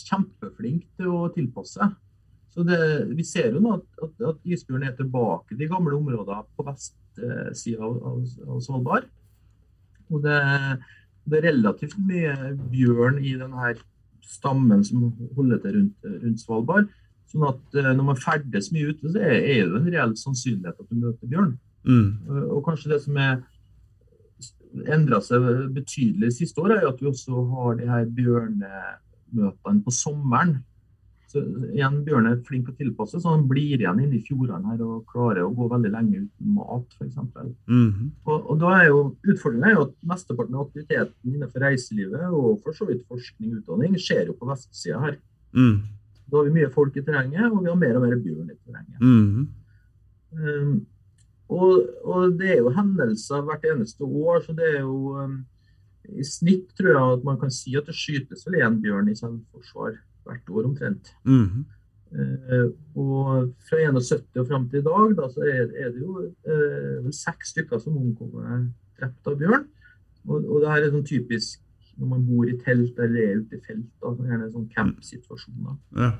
[0.10, 1.96] kjempeflink til å tilpasse seg.
[2.58, 6.40] Så vi ser jo nå at, at, at isbjørn er tilbake i de gamle områdene
[6.58, 9.10] på vestsida av, av, av Svalbard.
[10.10, 10.40] Og det,
[11.28, 12.34] Det er relativt mye
[12.72, 13.74] bjørn i denne
[14.28, 16.90] stammen som holder til rundt, rundt Svalbard.
[17.28, 20.80] Sånn at eh, når man ferdes mye ute, så er er det en reell sannsynlighet
[20.80, 21.58] at du møter bjørn.
[21.88, 22.08] Mm.
[22.52, 23.40] Og kanskje det som er
[24.94, 30.58] endra seg betydelig siste år, er at vi også har de her bjørnemøtene på sommeren.
[31.28, 31.42] Så
[31.76, 34.84] igjen, Bjørn er flink til å tilpasse, så han blir igjen inne i fjordene her
[34.86, 37.18] og klarer å gå veldig lenge uten mat, f.eks.
[37.68, 38.14] Mm.
[38.24, 42.62] Og, og da er jo Utfordringen er jo at mesteparten av aktiviteten innenfor reiselivet og
[42.64, 45.18] for så vidt forskning og utdanning skjer jo på vestsida her.
[45.52, 45.82] Mm.
[46.32, 48.58] Da har vi mye folk i terrenget, og vi har mer og mer bjørn i
[48.62, 49.04] terrenget.
[49.04, 49.52] Mm.
[50.38, 50.74] Um,
[51.48, 55.38] og, og det er jo hendelser hvert eneste år, så det er jo um,
[56.08, 59.16] I snitt tror jeg at man kan si at det skytes vel én bjørn i
[59.16, 61.12] selvforsvar hvert år omtrent.
[61.28, 61.66] Mm.
[62.08, 66.22] Eh, og fra 71 og fram til i dag da, så er, er det jo
[66.24, 68.68] uh, seks stykker som omkommer
[69.00, 69.68] drept av bjørn.
[70.28, 71.64] Og, og det her er sånn typisk
[71.98, 73.88] når man bor i telt eller er ute i felt.
[74.04, 75.78] Da, gjerne sånn campsituasjoner.
[75.98, 76.12] Ja.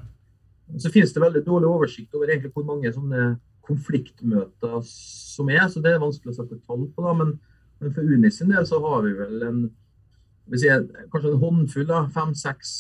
[0.84, 5.84] Så finnes det veldig dårlig oversikt over egentlig hvor mange sånne konfliktmøter som er, så
[5.84, 7.04] det er vanskelig å sette tall på.
[7.04, 7.36] da, Men,
[7.82, 9.66] men for Uni sin del så har vi vel en
[10.48, 10.72] vil si,
[11.12, 12.72] kanskje en håndfull, av fem-seks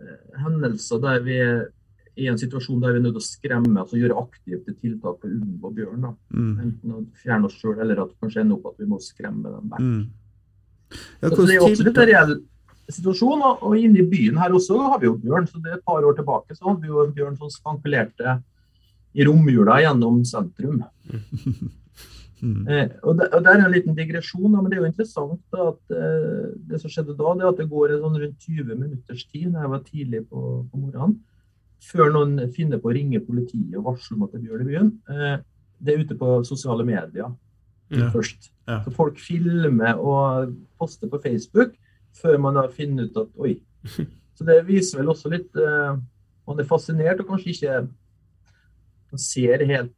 [0.00, 1.68] eh, hendelser der vi er
[2.20, 5.28] i en situasjon der vi er nødt til å skremme, altså gjøre aktive tiltak for
[5.28, 6.06] å unngå bjørn.
[6.06, 6.12] da.
[6.34, 6.54] Mm.
[6.66, 9.52] Enten å fjerne oss sjøl, eller at det kanskje ender opp at vi må skremme
[9.54, 9.84] dem vekk.
[9.84, 10.02] Mm.
[10.90, 12.34] Ja, Så det er også absolutt en reell
[12.90, 13.44] situasjon.
[13.46, 15.48] Og, og inne i byen her også har vi jo bjørn.
[15.48, 18.36] så det er Et par år tilbake så hadde vi jo en bjørn som spankulerte
[19.16, 20.82] romjula gjennom sentrum.
[22.40, 22.62] Mm.
[22.72, 25.40] Eh, og, det, og det er en liten digresjon, da, men det er jo interessant
[25.52, 29.26] da, at eh, det som skjedde da, det at det går sånn rundt 20 minutters
[29.28, 31.18] tid når jeg var tidlig på, på morgenen,
[31.84, 34.68] før noen finner på å ringe politiet og varsle om at det er bjørn i
[34.70, 34.90] byen.
[35.12, 35.36] Eh,
[35.80, 37.28] det er ute på sosiale medier
[37.90, 38.08] Ja.
[38.14, 38.50] først.
[38.68, 38.80] Ja.
[38.84, 41.72] Så folk filmer og poster på Facebook
[42.20, 43.58] før man har funnet ut at oi.
[44.36, 45.96] Så det viser vel også litt eh,
[46.48, 47.74] Man er fascinert og kanskje ikke
[49.12, 49.94] man ser helt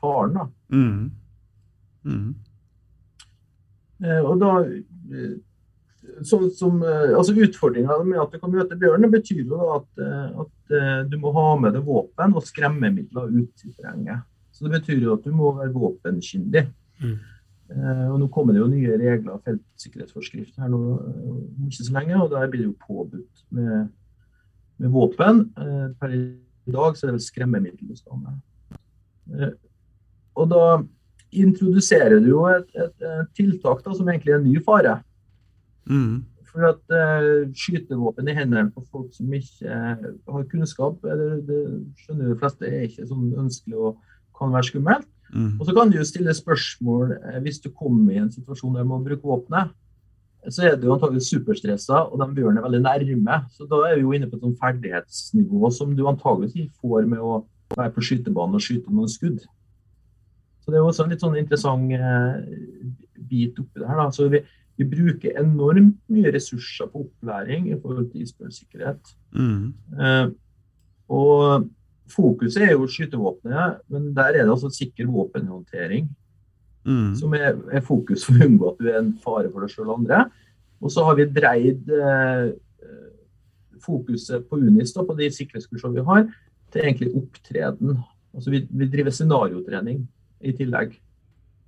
[0.00, 0.46] faren, da.
[0.72, 1.10] Mm.
[2.06, 2.34] Mm.
[4.04, 4.52] Eh, og da
[6.22, 9.56] så, sånn som, eh, altså Utfordringa med at du kan møte bjørn, det betyr jo
[9.56, 13.72] da at, eh, at eh, du må ha med deg våpen og skremmemidler ut i
[13.72, 14.26] terrenget.
[14.52, 16.64] Så Det betyr jo at du må være våpenkyndig.
[17.02, 17.16] Mm.
[17.66, 21.96] Eh, og Nå kommer det jo nye regler og feltsikkerhetsforskrift her nå eh, ikke så
[21.98, 23.88] lenge, og der blir det jo påbudt med,
[24.78, 25.48] med våpen.
[25.58, 28.38] Eh, per i dag så er det vel skremmemiddel du skal ha med.
[29.34, 29.54] Eh,
[30.36, 30.62] og da
[31.36, 34.98] introduserer du jo et, et, et tiltak da, som egentlig er en ny fare.
[35.90, 36.24] Mm.
[36.50, 41.62] For at uh, skytevåpen i hendene på folk som ikke uh, har kunnskap, eller det
[42.02, 45.10] skjønner de fleste er ikke sånn ønskelig og kan være skummelt.
[45.34, 45.56] Mm.
[45.58, 48.86] Og så kan du jo stille spørsmål uh, hvis du kommer i en situasjon der
[48.86, 49.74] du må bruke våpenet.
[50.46, 53.40] Så er du antagelig superstressa, og de bjørnene er veldig nærme.
[53.50, 57.08] Så da er vi jo inne på et sånt ferdighetsnivå som du antagelig ikke får
[57.10, 57.40] med å
[57.74, 59.40] være på skytebanen og skyte noen skudd.
[60.62, 62.36] Så det er også en litt sånn interessant eh,
[63.30, 64.00] bit oppi det her.
[64.02, 64.10] Da.
[64.14, 64.42] Så vi,
[64.78, 69.14] vi bruker enormt mye ressurser på opplæring i forhold til isbjørnsikkerhet.
[69.38, 69.72] Mm.
[69.98, 70.28] Eh,
[71.16, 71.66] og
[72.10, 76.08] fokuset er jo skytevåpenet, men der er det altså sikker våpenhåndtering
[76.86, 77.14] Mm.
[77.18, 79.88] som er, er fokus for å unngå at du er en fare for deg sjøl
[79.88, 80.20] og andre.
[80.78, 82.52] Og så har vi dreid eh,
[83.82, 86.28] fokuset på UNIS, da, på de sikkerhetskursene vi har,
[86.76, 87.98] til egentlig opptreden.
[88.36, 90.02] Altså vi, vi driver scenariotrening
[90.44, 90.94] i tillegg.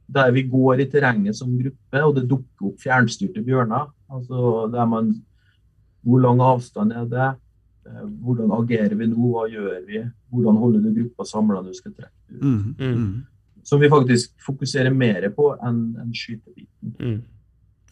[0.09, 3.91] Der vi går i terrenget som gruppe, og det dukker opp fjernstyrte bjørner.
[4.13, 5.17] Altså der man
[6.03, 7.33] Hvor lang avstand er det?
[7.87, 9.17] Eh, Hvordan agerer vi nå?
[9.33, 10.05] Hva gjør vi?
[10.31, 12.43] Hvordan holder du gruppa samla når du skal trekke ut?
[12.43, 12.75] Mm.
[12.79, 13.25] Mm.
[13.65, 16.95] Som vi faktisk fokuserer mer på enn en skytebiten.
[17.01, 17.19] Mm.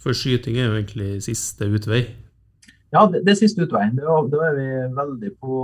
[0.00, 2.04] For skyting er jo egentlig siste utvei.
[2.96, 3.94] Ja, det, det siste utveien.
[4.00, 5.60] Da, da er vi veldig på,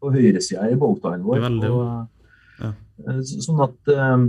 [0.00, 1.42] på høyresida i båtdagen vår.
[1.46, 2.26] Veldig, Og,
[2.64, 2.72] ja.
[3.06, 4.26] eh, så- Sånn at eh,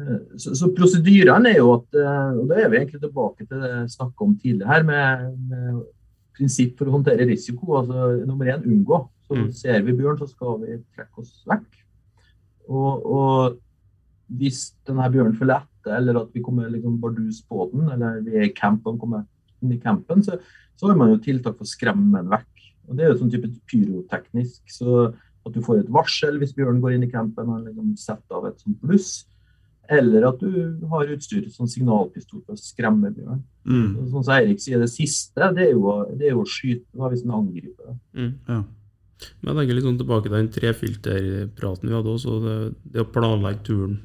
[0.00, 3.70] eh, så, så prosedyrene er jo at Og da er vi egentlig tilbake til det
[3.74, 5.80] jeg snakka om tidligere her, med, med
[6.38, 7.74] prinsipp for å håndtere risiko.
[7.80, 9.04] Altså nummer én unngå.
[9.30, 9.50] Så Mm.
[9.54, 11.66] ser vi bjørn, så skal vi trekke oss vekk.
[12.70, 13.58] Og, og
[14.40, 18.34] hvis denne bjørnen følger etter, eller at vi kommer liksom bardus på den, eller vi
[18.40, 19.22] er i camp og kommer
[19.62, 20.38] i campen, så,
[20.80, 22.64] så har man jo tiltak for å skremme den vekk.
[22.88, 24.62] Og Det er jo sånn type pyroteknisk.
[24.72, 25.10] så
[25.46, 28.48] At du får et varsel hvis bjørnen går inn i campen og liksom setter av
[28.50, 29.12] et sånt bluss.
[29.90, 33.40] Eller at du har utstyr som signalpistol for å skremme bjørn.
[33.66, 34.10] Mm.
[34.12, 37.10] Sånn som Eirik sier, det siste det er jo, det er jo å skyte da,
[37.10, 37.96] hvis en angriper.
[38.14, 38.34] Mm.
[38.46, 38.60] Ja.
[39.40, 42.36] Men jeg tenker litt sånn tilbake til den trefilterpraten vi hadde også.
[42.44, 42.56] Det,
[42.94, 43.98] det å planlegge turen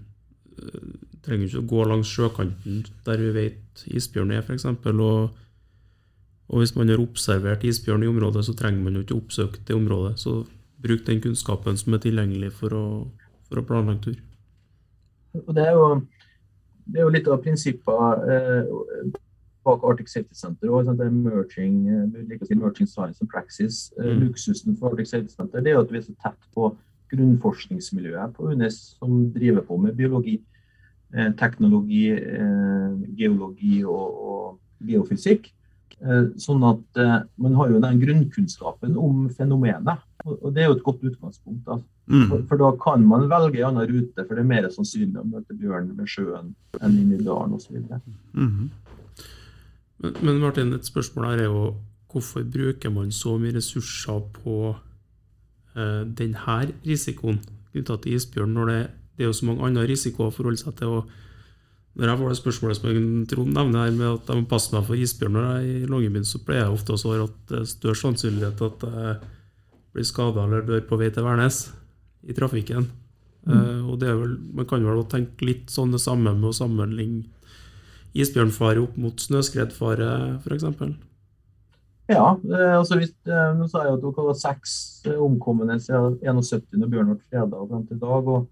[0.57, 0.89] eh,
[1.25, 4.67] trenger ikke å gå langs sjøkanten der vi vet isbjørn er, f.eks.
[4.67, 5.44] Og
[6.47, 9.75] Og hvis man har observert isbjørn i området, så trenger man jo ikke oppsøke det
[9.75, 10.19] området.
[10.21, 10.43] Så
[10.83, 12.85] bruk den kunnskapen som er tilgjengelig for å,
[13.49, 14.19] for å planlegge tur.
[15.41, 15.87] Og det er jo,
[16.85, 19.15] det er jo litt av prinsippet eh,
[19.65, 20.69] bak Arctic Safety Center.
[20.69, 21.79] Og det er merging,
[22.29, 23.91] like si, merging science and praxis.
[23.99, 24.27] Eh, mm.
[24.27, 26.75] Luksusen for Arctic Safety Center det er at vi er så tett på
[27.13, 30.39] grunnforskningsmiljøet på UNES som driver på med biologi,
[31.13, 35.51] eh, teknologi, eh, geologi og, og geofysikk.
[36.03, 40.03] Eh, sånn at eh, man har jo den grunnkunnskapen om fenomenet.
[40.25, 41.63] Og det er jo et godt utgangspunkt.
[41.67, 41.79] Da.
[42.11, 42.27] Mm.
[42.29, 45.27] For, for, da kan man velge en annen rute, for det er mer sannsynlig å
[45.29, 47.79] møte bjørn ved sjøen enn i dalen osv.
[48.35, 48.69] Mm.
[50.03, 51.67] Men, men Martin, et spørsmål her er jo
[52.11, 57.39] hvorfor bruker man så mye ressurser på eh, denne risikoen
[57.71, 58.81] knytta til isbjørn, når det,
[59.15, 60.99] det, er jo så mange andre risikoer å forholde seg til?
[60.99, 61.21] og
[61.95, 64.83] når jeg får det spørsmålet som Trond nevner her med at jeg må passe meg
[64.83, 67.61] for isbjørn når jeg er i Longyearbyen, så pleier jeg ofte å svare at det
[67.61, 69.13] er størst sannsynlighet at jeg
[69.95, 71.61] blir skada eller dør på vei til Værnes
[72.27, 72.89] i trafikken.
[73.45, 73.53] Mm.
[73.55, 76.57] Uh, og det er vel, Man kan vel tenke litt sånn det samme med å
[76.57, 77.23] sammenligne
[78.15, 80.09] isbjørnfare opp mot snøskredfare,
[80.43, 80.65] f.eks.
[82.11, 82.25] Ja,
[82.77, 84.75] altså hvis, eh, nå sa jeg at dere var seks
[85.17, 88.45] omkomne siden 71 når bjørn ble freda fram til i dag, og,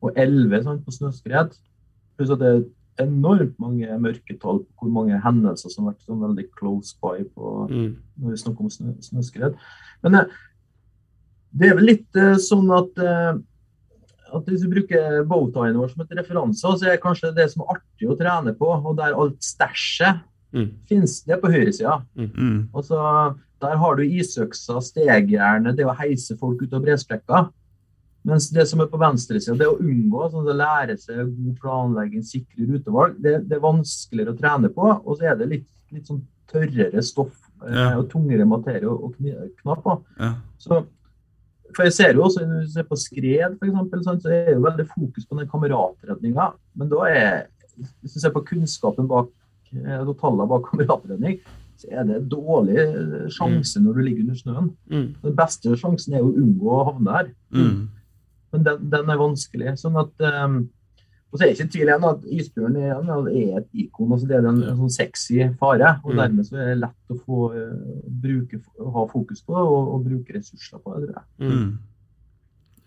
[0.00, 1.56] og 11 sånn, på snøskred.
[2.16, 2.62] Pluss at det er
[3.00, 7.52] enormt mange mørketall på hvor mange hendelser som har vært sånn veldig close by på,
[7.70, 7.90] mm.
[8.22, 9.60] når vi snakker om snø, snøskred.
[10.04, 10.40] Men eh,
[11.50, 13.30] det er vel litt eh, sånn at, eh,
[14.30, 17.64] at hvis vi bruker bowtien vår som et referanse, så er det kanskje det som
[17.64, 20.24] er artig å trene på, og der alt stæsjet
[20.56, 20.68] mm.
[20.90, 22.00] finnes, det er på høyresida.
[22.18, 22.32] Mm.
[22.34, 22.58] mm.
[22.74, 22.98] Altså,
[23.60, 27.50] der har du isøksa, stegjernet, det å heise folk ut av bresprekker.
[28.28, 32.24] Mens det som er på venstresida, det å unngå, sånn å lære seg god planlegging,
[32.26, 34.88] sikre rutevalg, det, det, er vanskeligere å trene på.
[35.00, 37.32] Og så er det litt, litt sånn tørrere stoff
[37.64, 37.92] eh, ja.
[37.96, 39.94] og tungere materie å kna på.
[40.20, 40.34] Ja.
[40.60, 40.82] Så,
[41.70, 44.50] for jeg ser jo også, Når du ser på skred, for eksempel, sånn, så er
[44.50, 46.50] det jo veldig fokus på den kameratredninga.
[46.76, 47.38] Men da er,
[48.02, 49.32] hvis du ser på kunnskapen bak
[49.78, 51.38] eh, og tallene bak kameratredning,
[51.80, 52.82] så er det dårlig
[53.32, 53.86] sjanse mm.
[53.86, 54.68] når du ligger under snøen.
[54.92, 55.06] Mm.
[55.22, 57.30] Den beste sjansen er å unngå å havne her.
[57.56, 57.78] Mm.
[58.52, 59.74] Men den, den er vanskelig.
[59.80, 60.60] sånn at um,
[61.30, 62.94] og så er det ikke tvil igjen at isbjørn er,
[63.30, 64.10] er, et ikon.
[64.16, 65.92] altså Det er en, en sånn sexy fare.
[66.02, 66.16] og mm.
[66.18, 68.58] Dermed så er det lett å få uh, bruke,
[68.96, 71.22] ha fokus på og, og bruke ressurser på det.
[71.38, 71.78] Mm.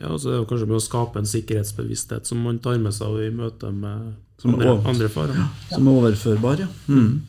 [0.01, 2.95] Ja, og så er det kanskje med å skape en sikkerhetsbevissthet som man tar med
[2.95, 4.11] seg i møte med
[4.43, 5.39] andre, andre farer.
[5.39, 5.47] Ja,
[5.77, 6.69] som er overførbar, ja.
[6.91, 7.21] Mm.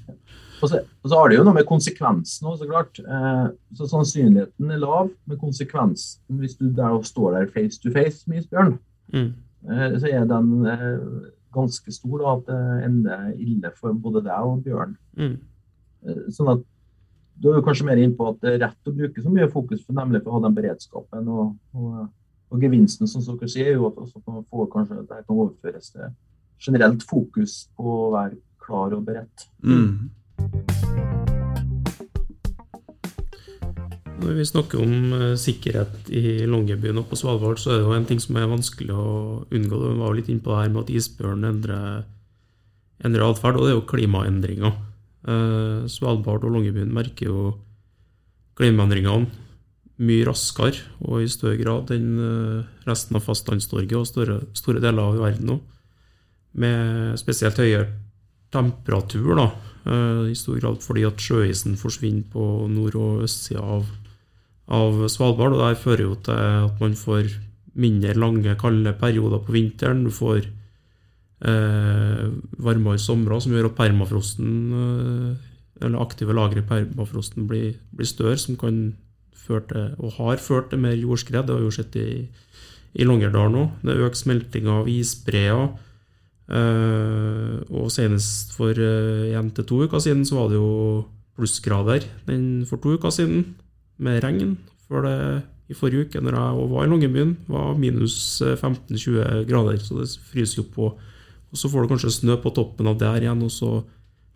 [0.63, 3.01] Og så, og så, har det jo noe med konsekvensen òg, så klart.
[3.01, 3.47] Eh,
[3.77, 8.43] så Sannsynligheten er lav med konsekvensen hvis du der står der face to face med
[8.43, 8.77] isbjørn.
[9.15, 9.33] Mm.
[9.71, 11.01] Eh, så er den eh,
[11.55, 14.97] ganske stor da, at det ender ille for både deg og bjørn.
[15.19, 15.37] Mm.
[16.07, 16.65] Eh, sånn at
[17.35, 19.51] du er jo kanskje mer inne på at det er rett å bruke så mye
[19.51, 21.31] fokus for nemlig for å ha den beredskapen.
[21.35, 22.05] Og, og,
[22.55, 25.91] og gevinsten som dere sier, er jo at også man får kanskje det kan overføres
[25.95, 26.13] til
[26.65, 29.49] generelt fokus på å være klar og beredt.
[29.65, 30.13] Mm.
[34.25, 37.97] Når vi snakker om uh, sikkerhet i Longyearbyen og på Svalbard, så er det jo
[37.99, 39.07] en ting som er vanskelig å
[39.53, 39.79] unngå.
[39.79, 42.05] Du var jo litt inne på det her med at isbjørn endrer,
[43.05, 44.77] endrer atferd, og det er jo klimaendringer.
[45.29, 47.55] Uh, Svalbard og Longyearbyen merker jo
[48.57, 49.43] klimaendringene
[50.05, 55.05] mye raskere og i større grad enn uh, resten av Fastlands-Norge og store, store, deler
[55.05, 55.63] av verden òg.
[56.59, 57.91] Med spesielt høyere
[58.55, 59.47] temperatur, da,
[59.85, 63.91] i stor grad fordi at sjøisen forsvinner på nord- og østsida av
[64.69, 65.55] av Svalbard.
[65.55, 66.33] og Det fører jo til
[66.69, 67.33] at man får
[67.75, 70.05] mindre lange, kalde perioder på vinteren.
[70.05, 70.47] Du får
[71.45, 72.29] eh,
[72.59, 75.35] varmere somre, som gjør at permafrosten, eh,
[75.83, 78.95] eller aktive lagre i permafrosten blir, blir, større, som kan
[79.35, 81.45] føre til, og har ført til mer jordskred.
[81.47, 82.29] Det har vi jo sett i,
[82.95, 83.65] i Longyearbyen nå.
[83.83, 85.75] Det øker smeltinga av isbreer.
[86.45, 91.07] Eh, og senest for én eh, til to uker siden så var det jo
[91.39, 93.55] plussgrader den for to uker siden
[93.97, 94.59] med regn.
[94.85, 95.43] For det
[95.73, 100.11] i forrige uke når jeg var i Longyearbyen, var minus 15-20 eh, grader, så det
[100.33, 100.93] fryser jo på.
[101.55, 103.85] Og Så får du kanskje snø på toppen av der igjen, og så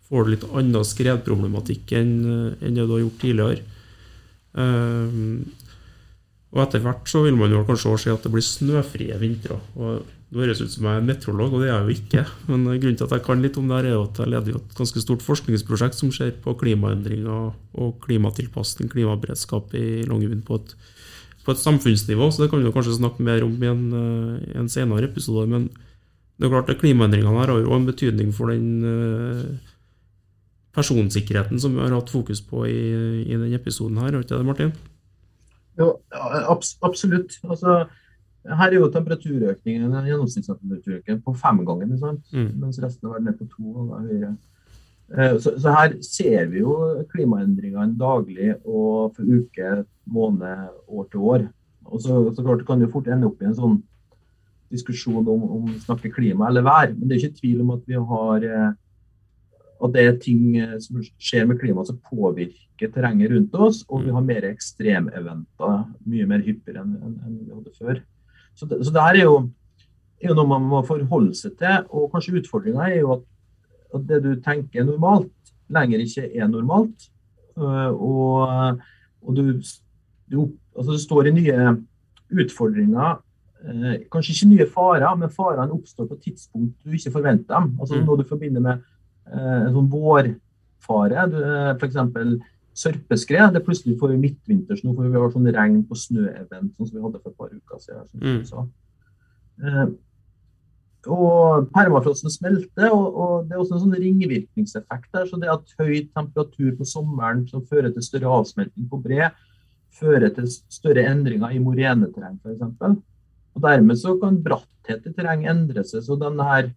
[0.09, 2.13] får du litt annen skredproblematikk enn,
[2.57, 3.61] enn det du har gjort tidligere.
[4.57, 5.43] Um,
[6.49, 9.59] og etter hvert så vil man jo kanskje også si at det blir snøfrie vintre.
[9.77, 12.23] Og det høres ut som jeg er meteorolog, og det er jeg jo ikke.
[12.51, 14.75] Men grunnen til at jeg kan litt om det, her er at jeg leder et
[14.77, 17.47] ganske stort forskningsprosjekt som ser på klimaendringer
[17.81, 20.59] og klimatilpasning, klimaberedskap i Longyearbyen på,
[21.41, 22.29] på, et samfunnsnivå.
[22.29, 25.47] Så det kan vi kanskje snakke mer om i en, eh, en senere episode.
[25.49, 25.65] Men
[26.37, 29.41] det er klart at klimaendringene her har jo en betydning for den uh,
[30.77, 32.77] personsikkerheten som vi har hatt fokus på i,
[33.25, 34.71] i denne episoden her, har ikke det, Martin?
[35.79, 37.39] Jo, abs absolutt.
[37.49, 37.81] Altså,
[38.47, 41.97] her er jo temperaturøkningen, gjennomsnittstemperaturøkningen på femgangen,
[42.31, 42.47] mm.
[42.61, 44.31] mens resten av verden er på to ganger høyere.
[45.09, 46.75] Eh, så, så, her ser vi jo
[47.11, 51.47] klimaendringene daglig og for uke, måned, år til år.
[51.89, 53.79] Og så, så klart kan det fort ende opp i en sånn
[54.69, 56.93] diskusjon om, om snakke klima eller vær.
[56.93, 58.69] Men det er ikke tvil om at vi har eh,
[59.79, 63.81] at det er ting eh, som skjer med klimaet som påvirker terrenget rundt oss.
[63.89, 68.01] Og vi har mer ekstremeventer mye mer hyppigere enn, enn vi hadde før.
[68.59, 69.35] Så det, så det er jo,
[70.19, 71.85] er jo, noe man må forholde seg til.
[71.95, 73.23] Og kanskje utfordringa er jo at,
[73.95, 77.07] at, det du tenker er normalt, lenger ikke er normalt.
[77.55, 78.83] Eh, og,
[79.23, 79.55] og du,
[80.29, 80.37] du,
[80.75, 81.71] altså det står i nye
[82.29, 83.17] utfordringer
[83.65, 87.73] eh, Kanskje ikke nye farer, men farene oppstår på tidspunkt du ikke forventer dem.
[87.79, 88.05] Altså mm.
[88.05, 88.85] Noe du forbinder med
[89.29, 91.25] Eh, en sånn vårfare.
[91.27, 91.99] Eh, F.eks.
[92.79, 93.53] sørpeskred.
[93.55, 96.95] Det plutselig får vi midtvinters nå, for vi har sånn regn på snø-event sånn som
[96.95, 98.07] vi hadde for et par uker siden.
[98.23, 98.69] Mm.
[99.65, 99.89] Eh,
[101.07, 105.27] og permafrosten smelter, og, og, det er også en sånn ringvirkningseffekt der.
[105.29, 109.29] Så det at høy temperatur på sommeren som fører til større avsmelting på bre,
[109.99, 112.99] fører til større endringer i moreneterreng f.eks.
[113.55, 116.03] Og dermed så kan bratthet i terreng endre seg.
[116.05, 116.69] Så denne her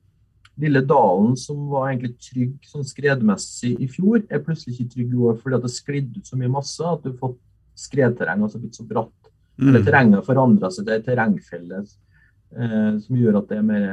[0.60, 5.22] lille dalen som var egentlig trygg sånn skredmessig i fjor, er plutselig ikke trygg i
[5.28, 7.38] år fordi at det sklidd ut så mye masse at du har fått
[7.82, 9.30] skredterreng, altså blitt så bratt.
[9.56, 9.68] Mm.
[9.68, 13.88] Eller terrenget har forandra seg til ei terrengfelle eh, som gjør at det er mer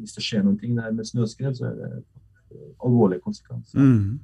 [0.00, 1.90] Hvis det skjer noen ting der med snøskred, så er det
[2.84, 3.78] alvorlige konsekvenser.
[3.78, 4.20] Mm.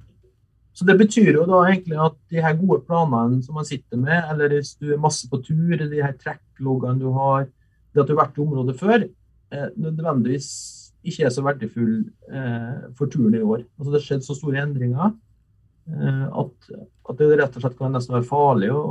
[0.73, 4.23] Så Det betyr jo da egentlig at de her gode planene som man sitter med,
[4.31, 7.49] eller hvis du er masse på tur, de her trekkloggene du har,
[7.91, 9.09] det at du har vært i området før,
[9.51, 11.95] eh, nødvendigvis ikke er så verdifull
[12.29, 13.65] eh, for turen i år.
[13.79, 18.17] Altså Det skjedde så store endringer eh, at, at, det rett og slett kan nesten
[18.19, 18.83] være farlig å,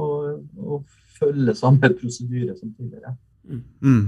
[0.58, 0.82] å,
[1.20, 3.12] følge samme prosedyre som tidligere.
[3.44, 3.64] Mm.
[3.84, 4.04] mm.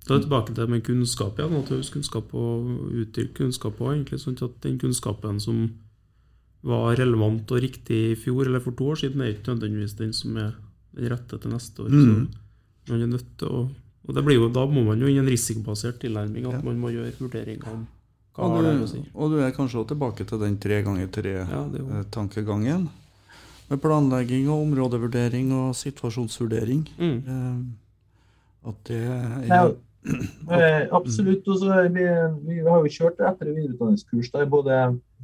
[0.00, 1.52] Da er vi tilbake til med kunnskap igjen.
[1.60, 4.10] Ja, kunnskap og utdyrke kunnskap òg.
[4.18, 5.60] Sånn at den kunnskapen som
[6.66, 10.10] var relevant og riktig i fjor eller for to år siden, er ikke nødvendigvis den
[10.16, 10.56] som er
[10.96, 11.92] den rette til neste år.
[11.92, 12.26] Mm.
[12.88, 13.62] Så man er nødt til å
[14.08, 16.62] og det blir jo, Da må man jo inn i en risikobasert tilnærming, at ja.
[16.66, 17.84] man må gjøre vurderinger om
[18.36, 19.00] hva og du, har det å si.
[19.12, 22.86] Og du er kanskje også tilbake til den tre ganger tre-tankegangen.
[22.86, 23.00] Ja,
[23.70, 26.88] med planlegging og områdevurdering og situasjonsvurdering.
[26.98, 27.18] Mm.
[27.34, 29.60] Eh, at det er ja,
[30.56, 31.46] eh, Absolutt.
[31.48, 32.06] og så vi,
[32.48, 34.80] vi, har jo kjørt etter- og videreutdanningskurs der både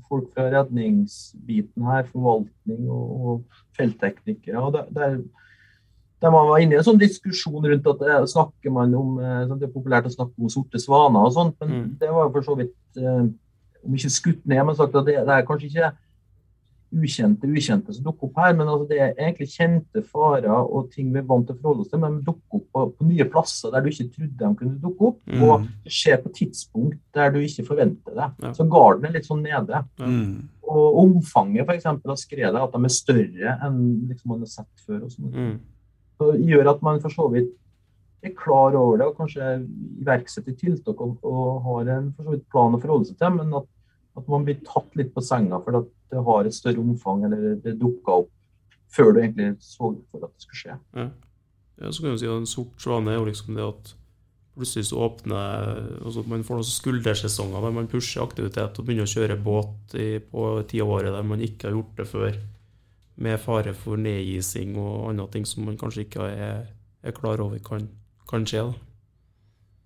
[0.06, 4.62] folk fra redningsbiten her, forvaltning og, og feltteknikere.
[4.62, 5.18] og der, der
[6.22, 9.42] der man var inne i en sånn diskusjon rundt at det snakker man om eh,
[9.48, 11.92] sånn, Det er populært å snakke om sorte svaner og sånt, men mm.
[12.00, 13.26] det var for så vidt eh,
[13.86, 15.92] Om ikke skutt ned, men sagt at det, det, er kanskje ikke
[16.96, 21.10] ukjente ukjente som dukker opp her, men altså det er egentlig kjente farer og ting
[21.12, 23.26] vi er vant til å forholde oss til, men de dukker opp på, på, nye
[23.30, 25.20] plasser der du ikke trodde de kunne dukke opp.
[25.26, 25.44] Mm.
[25.44, 28.28] Og det skjer på tidspunkt der du ikke forventer det.
[28.44, 28.52] Ja.
[28.56, 29.82] Så garden er litt sånn nede.
[30.00, 30.46] Mm.
[30.66, 34.86] Og omfanget for eksempel, av skredet, at de er større enn liksom man har sett
[34.86, 35.02] før.
[35.02, 35.32] og sånn.
[36.20, 37.52] Gjør at man for så vidt
[38.24, 39.50] er klar over det og kanskje
[40.00, 43.52] iverksetter tiltak og, og, har en for så vidt plan å forholde seg til, men
[43.60, 43.68] at,
[44.16, 47.60] at, man blir tatt litt på senga for at det har et større omfang eller
[47.62, 48.32] det dukka opp
[48.96, 50.80] før du egentlig så for at det skulle skje.
[50.96, 51.06] Ja.
[51.82, 53.94] ja så kan du si at En sort svane er jo liksom det at
[54.56, 59.12] plutselig så åpner altså Man får noen skuldersesonger der man pusher aktivitet og begynner å
[59.12, 62.38] kjøre båt i, på tida av året der man ikke har gjort det før
[63.16, 66.66] med fare for nedising og andre ting som man kanskje ikke er,
[67.02, 67.88] er klar over kan,
[68.28, 68.66] kan skje.
[68.66, 68.86] Da.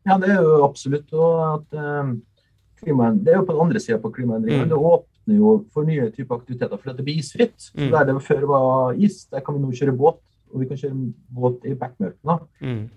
[0.09, 1.13] Ja, det er jo absolutt.
[1.13, 2.17] At, um,
[2.81, 4.65] det er jo på den andre sida på klimaendringene.
[4.65, 4.73] Mm.
[4.73, 7.69] Det åpner jo for nye typer aktiviteter fordi det blir isfritt.
[7.77, 7.91] Mm.
[7.93, 10.23] Der det før var is, der kan vi nå kjøre båt.
[10.51, 12.49] Og vi kan kjøre båt i backmørket.
[12.61, 12.89] Mm.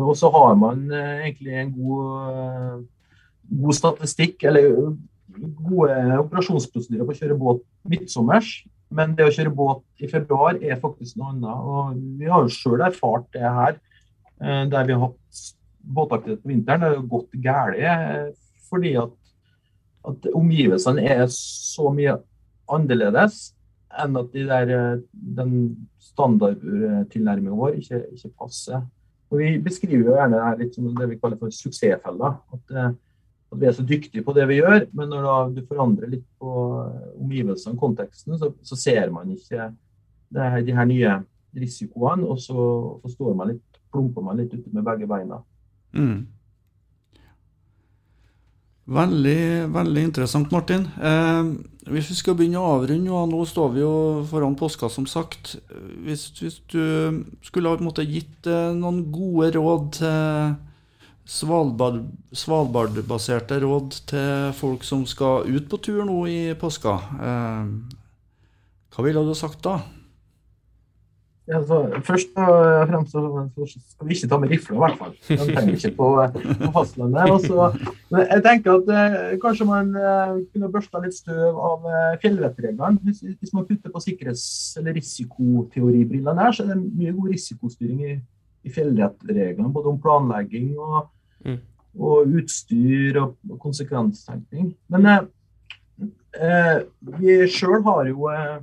[0.00, 2.82] Og så har man uh, egentlig en god, uh,
[3.62, 4.96] god statistikk, eller
[5.68, 8.54] gode operasjonsprosedyrer på å kjøre båt midtsommers.
[8.90, 11.70] Men det å kjøre båt i februar er faktisk noe annet.
[11.70, 13.78] Og vi har jo sjøl erfart det her,
[14.42, 15.42] eh, der vi har hatt
[15.80, 16.82] båtaktivitet på vinteren.
[16.82, 18.26] Det har gått galt eh,
[18.70, 19.14] fordi at,
[20.10, 22.18] at, omgivelsene er så mye
[22.70, 23.50] annerledes
[24.00, 25.04] enn at de der, eh,
[25.38, 25.54] den
[26.10, 28.82] standardtilnærmingen vår ikke, ikke, passer.
[29.30, 32.40] Og Vi beskriver jo gjerne det her litt som det vi kaller for suksessfeller.
[32.56, 32.98] At,
[33.50, 36.26] at vi er så dyktige på det vi gjør, men når da du forandrer litt
[36.38, 36.50] på
[37.18, 39.72] omgivelsene og konteksten, så, så, ser man ikke
[40.30, 41.16] det, de her nye
[41.56, 42.66] risikoene, og så,
[43.10, 45.40] så man litt, plumper man litt ute med begge beina.
[45.98, 46.28] Mm.
[48.90, 50.86] Veldig, veldig interessant, Martin.
[50.98, 51.50] Eh,
[51.90, 53.92] Hvis vi skal begynne å avrunde, og nå står vi jo
[54.30, 55.56] foran påska, som sagt.
[56.04, 60.69] Hvis, hvis du skulle ha gitt eh, noen gode råd til Svalbard,
[61.30, 67.64] Svalbard-baserte råd til folk som skal ut på tur nå i påska, eh,
[68.90, 69.78] hva ville du sagt da?
[71.50, 71.58] Ja,
[72.06, 73.20] først og fremst så
[73.66, 75.14] skal vi ikke ta med rifle, i hvert fall.
[75.26, 76.06] Den trenger ikke på,
[76.60, 77.24] på fastlandet.
[77.34, 77.56] Og så,
[78.12, 83.02] men jeg tenker at eh, kanskje man eh, kunne børsta litt støv av eh, fjellvettreglene.
[83.06, 87.98] Hvis, hvis man putter på sikkerhets- eller risikoteoribrillene her, så er det mye god risikostyring
[88.06, 88.08] i,
[88.66, 89.74] i fjellvettreglene.
[89.74, 90.96] Både om planlegging og,
[91.46, 91.58] Mm.
[91.98, 94.74] og utstyr og, konsekvenstenkning.
[94.92, 95.26] Men eh,
[96.36, 96.78] eh,
[97.18, 98.58] vi sjøl har jo eh,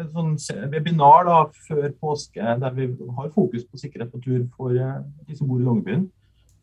[0.00, 0.34] et sånn
[0.72, 1.38] webinar da,
[1.68, 5.60] før påske der vi har fokus på sikkerhet på tur for eh, de som bor
[5.60, 6.06] i Longyearbyen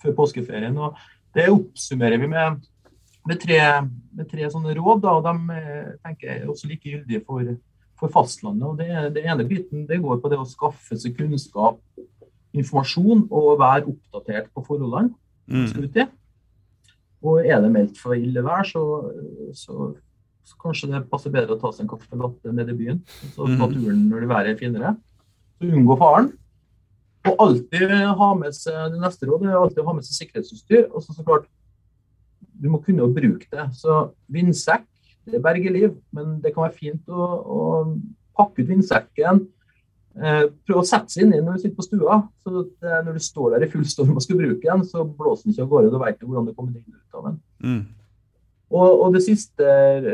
[0.04, 0.78] før påskeferien.
[0.78, 0.98] og
[1.34, 2.64] Det oppsummerer vi med,
[3.28, 3.60] med, tre,
[4.14, 5.06] med tre sånne råd.
[5.06, 7.56] Da, og De eh, tenker jeg er også like gyldige for,
[8.00, 8.68] for fastlandet.
[8.68, 11.80] og det, det ene biten det går på det å skaffe seg kunnskap,
[12.54, 15.16] informasjon og være oppdatert på forholdene
[15.70, 16.06] skal ut i.
[17.24, 18.82] Og er det meldt for ille vær, så,
[19.56, 19.96] så,
[20.44, 23.02] så kanskje det passer bedre å ta seg en kaffe latte nede i byen.
[23.34, 23.74] Så ta Mhm.
[23.74, 24.96] turen når det været er finere.
[25.60, 26.32] Så unngå faren.
[27.26, 27.90] Og alltid
[28.20, 30.90] ha med seg det neste rådet er alltid å ha med seg sikkerhetsutstyr.
[30.92, 31.46] Og så, så klart,
[32.60, 33.70] du må kunne å bruke det.
[33.80, 34.84] Så vindsekk,
[35.26, 37.98] det berger liv, men det kan være fint å, å
[38.36, 39.48] pakke ut vindsekken.
[40.14, 42.20] Eh, prøve å sette seg inn i den når du sitter på stua.
[42.44, 45.48] så at Når du står der i full storm og skal bruke den, så blåser
[45.48, 45.92] den ikke av gårde.
[45.92, 47.40] Du du hvordan det kommer deg ut av den.
[47.64, 47.84] Mm.
[48.74, 49.64] Og, og det siste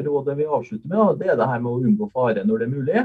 [0.03, 2.73] rådet vi avslutter med, det er det her med å unngå fare når det er
[2.75, 3.03] mulig.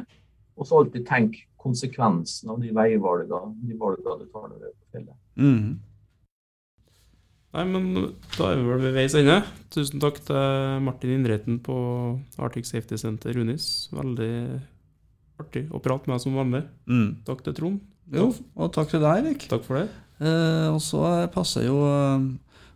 [0.59, 4.73] Og så alltid tenk konsekvensen av de veivalgene de valgene du tar når du er
[4.75, 5.19] på fjellet.
[5.41, 5.69] Mm.
[7.55, 7.85] Nei, men
[8.35, 9.39] da er vi vel ved veis ende.
[9.75, 11.77] Tusen takk til Martin Indreten på
[12.43, 13.89] Arctic Safety Center Unis.
[13.95, 14.35] Veldig
[15.41, 16.63] artig å prate med deg som vanlig.
[16.91, 17.09] Mm.
[17.27, 17.83] Takk til Trond.
[18.15, 19.47] Jo, og takk til deg, Erik.
[19.51, 19.87] Takk for det.
[20.21, 21.01] Eh, og så
[21.35, 22.27] passer jo, eh,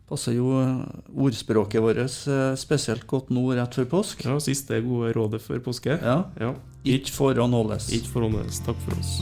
[0.09, 0.81] passer jo eh,
[1.15, 4.25] ordspråket vårt eh, spesielt godt nå rett før påsk.
[4.27, 6.01] Ja, Siste gode rådet før påske.
[6.01, 6.23] Ja.
[6.41, 6.55] Ja.
[6.89, 7.93] Ikke foran holdes.
[7.93, 8.63] Ikke forhåndes.
[8.67, 9.19] Takk for oss.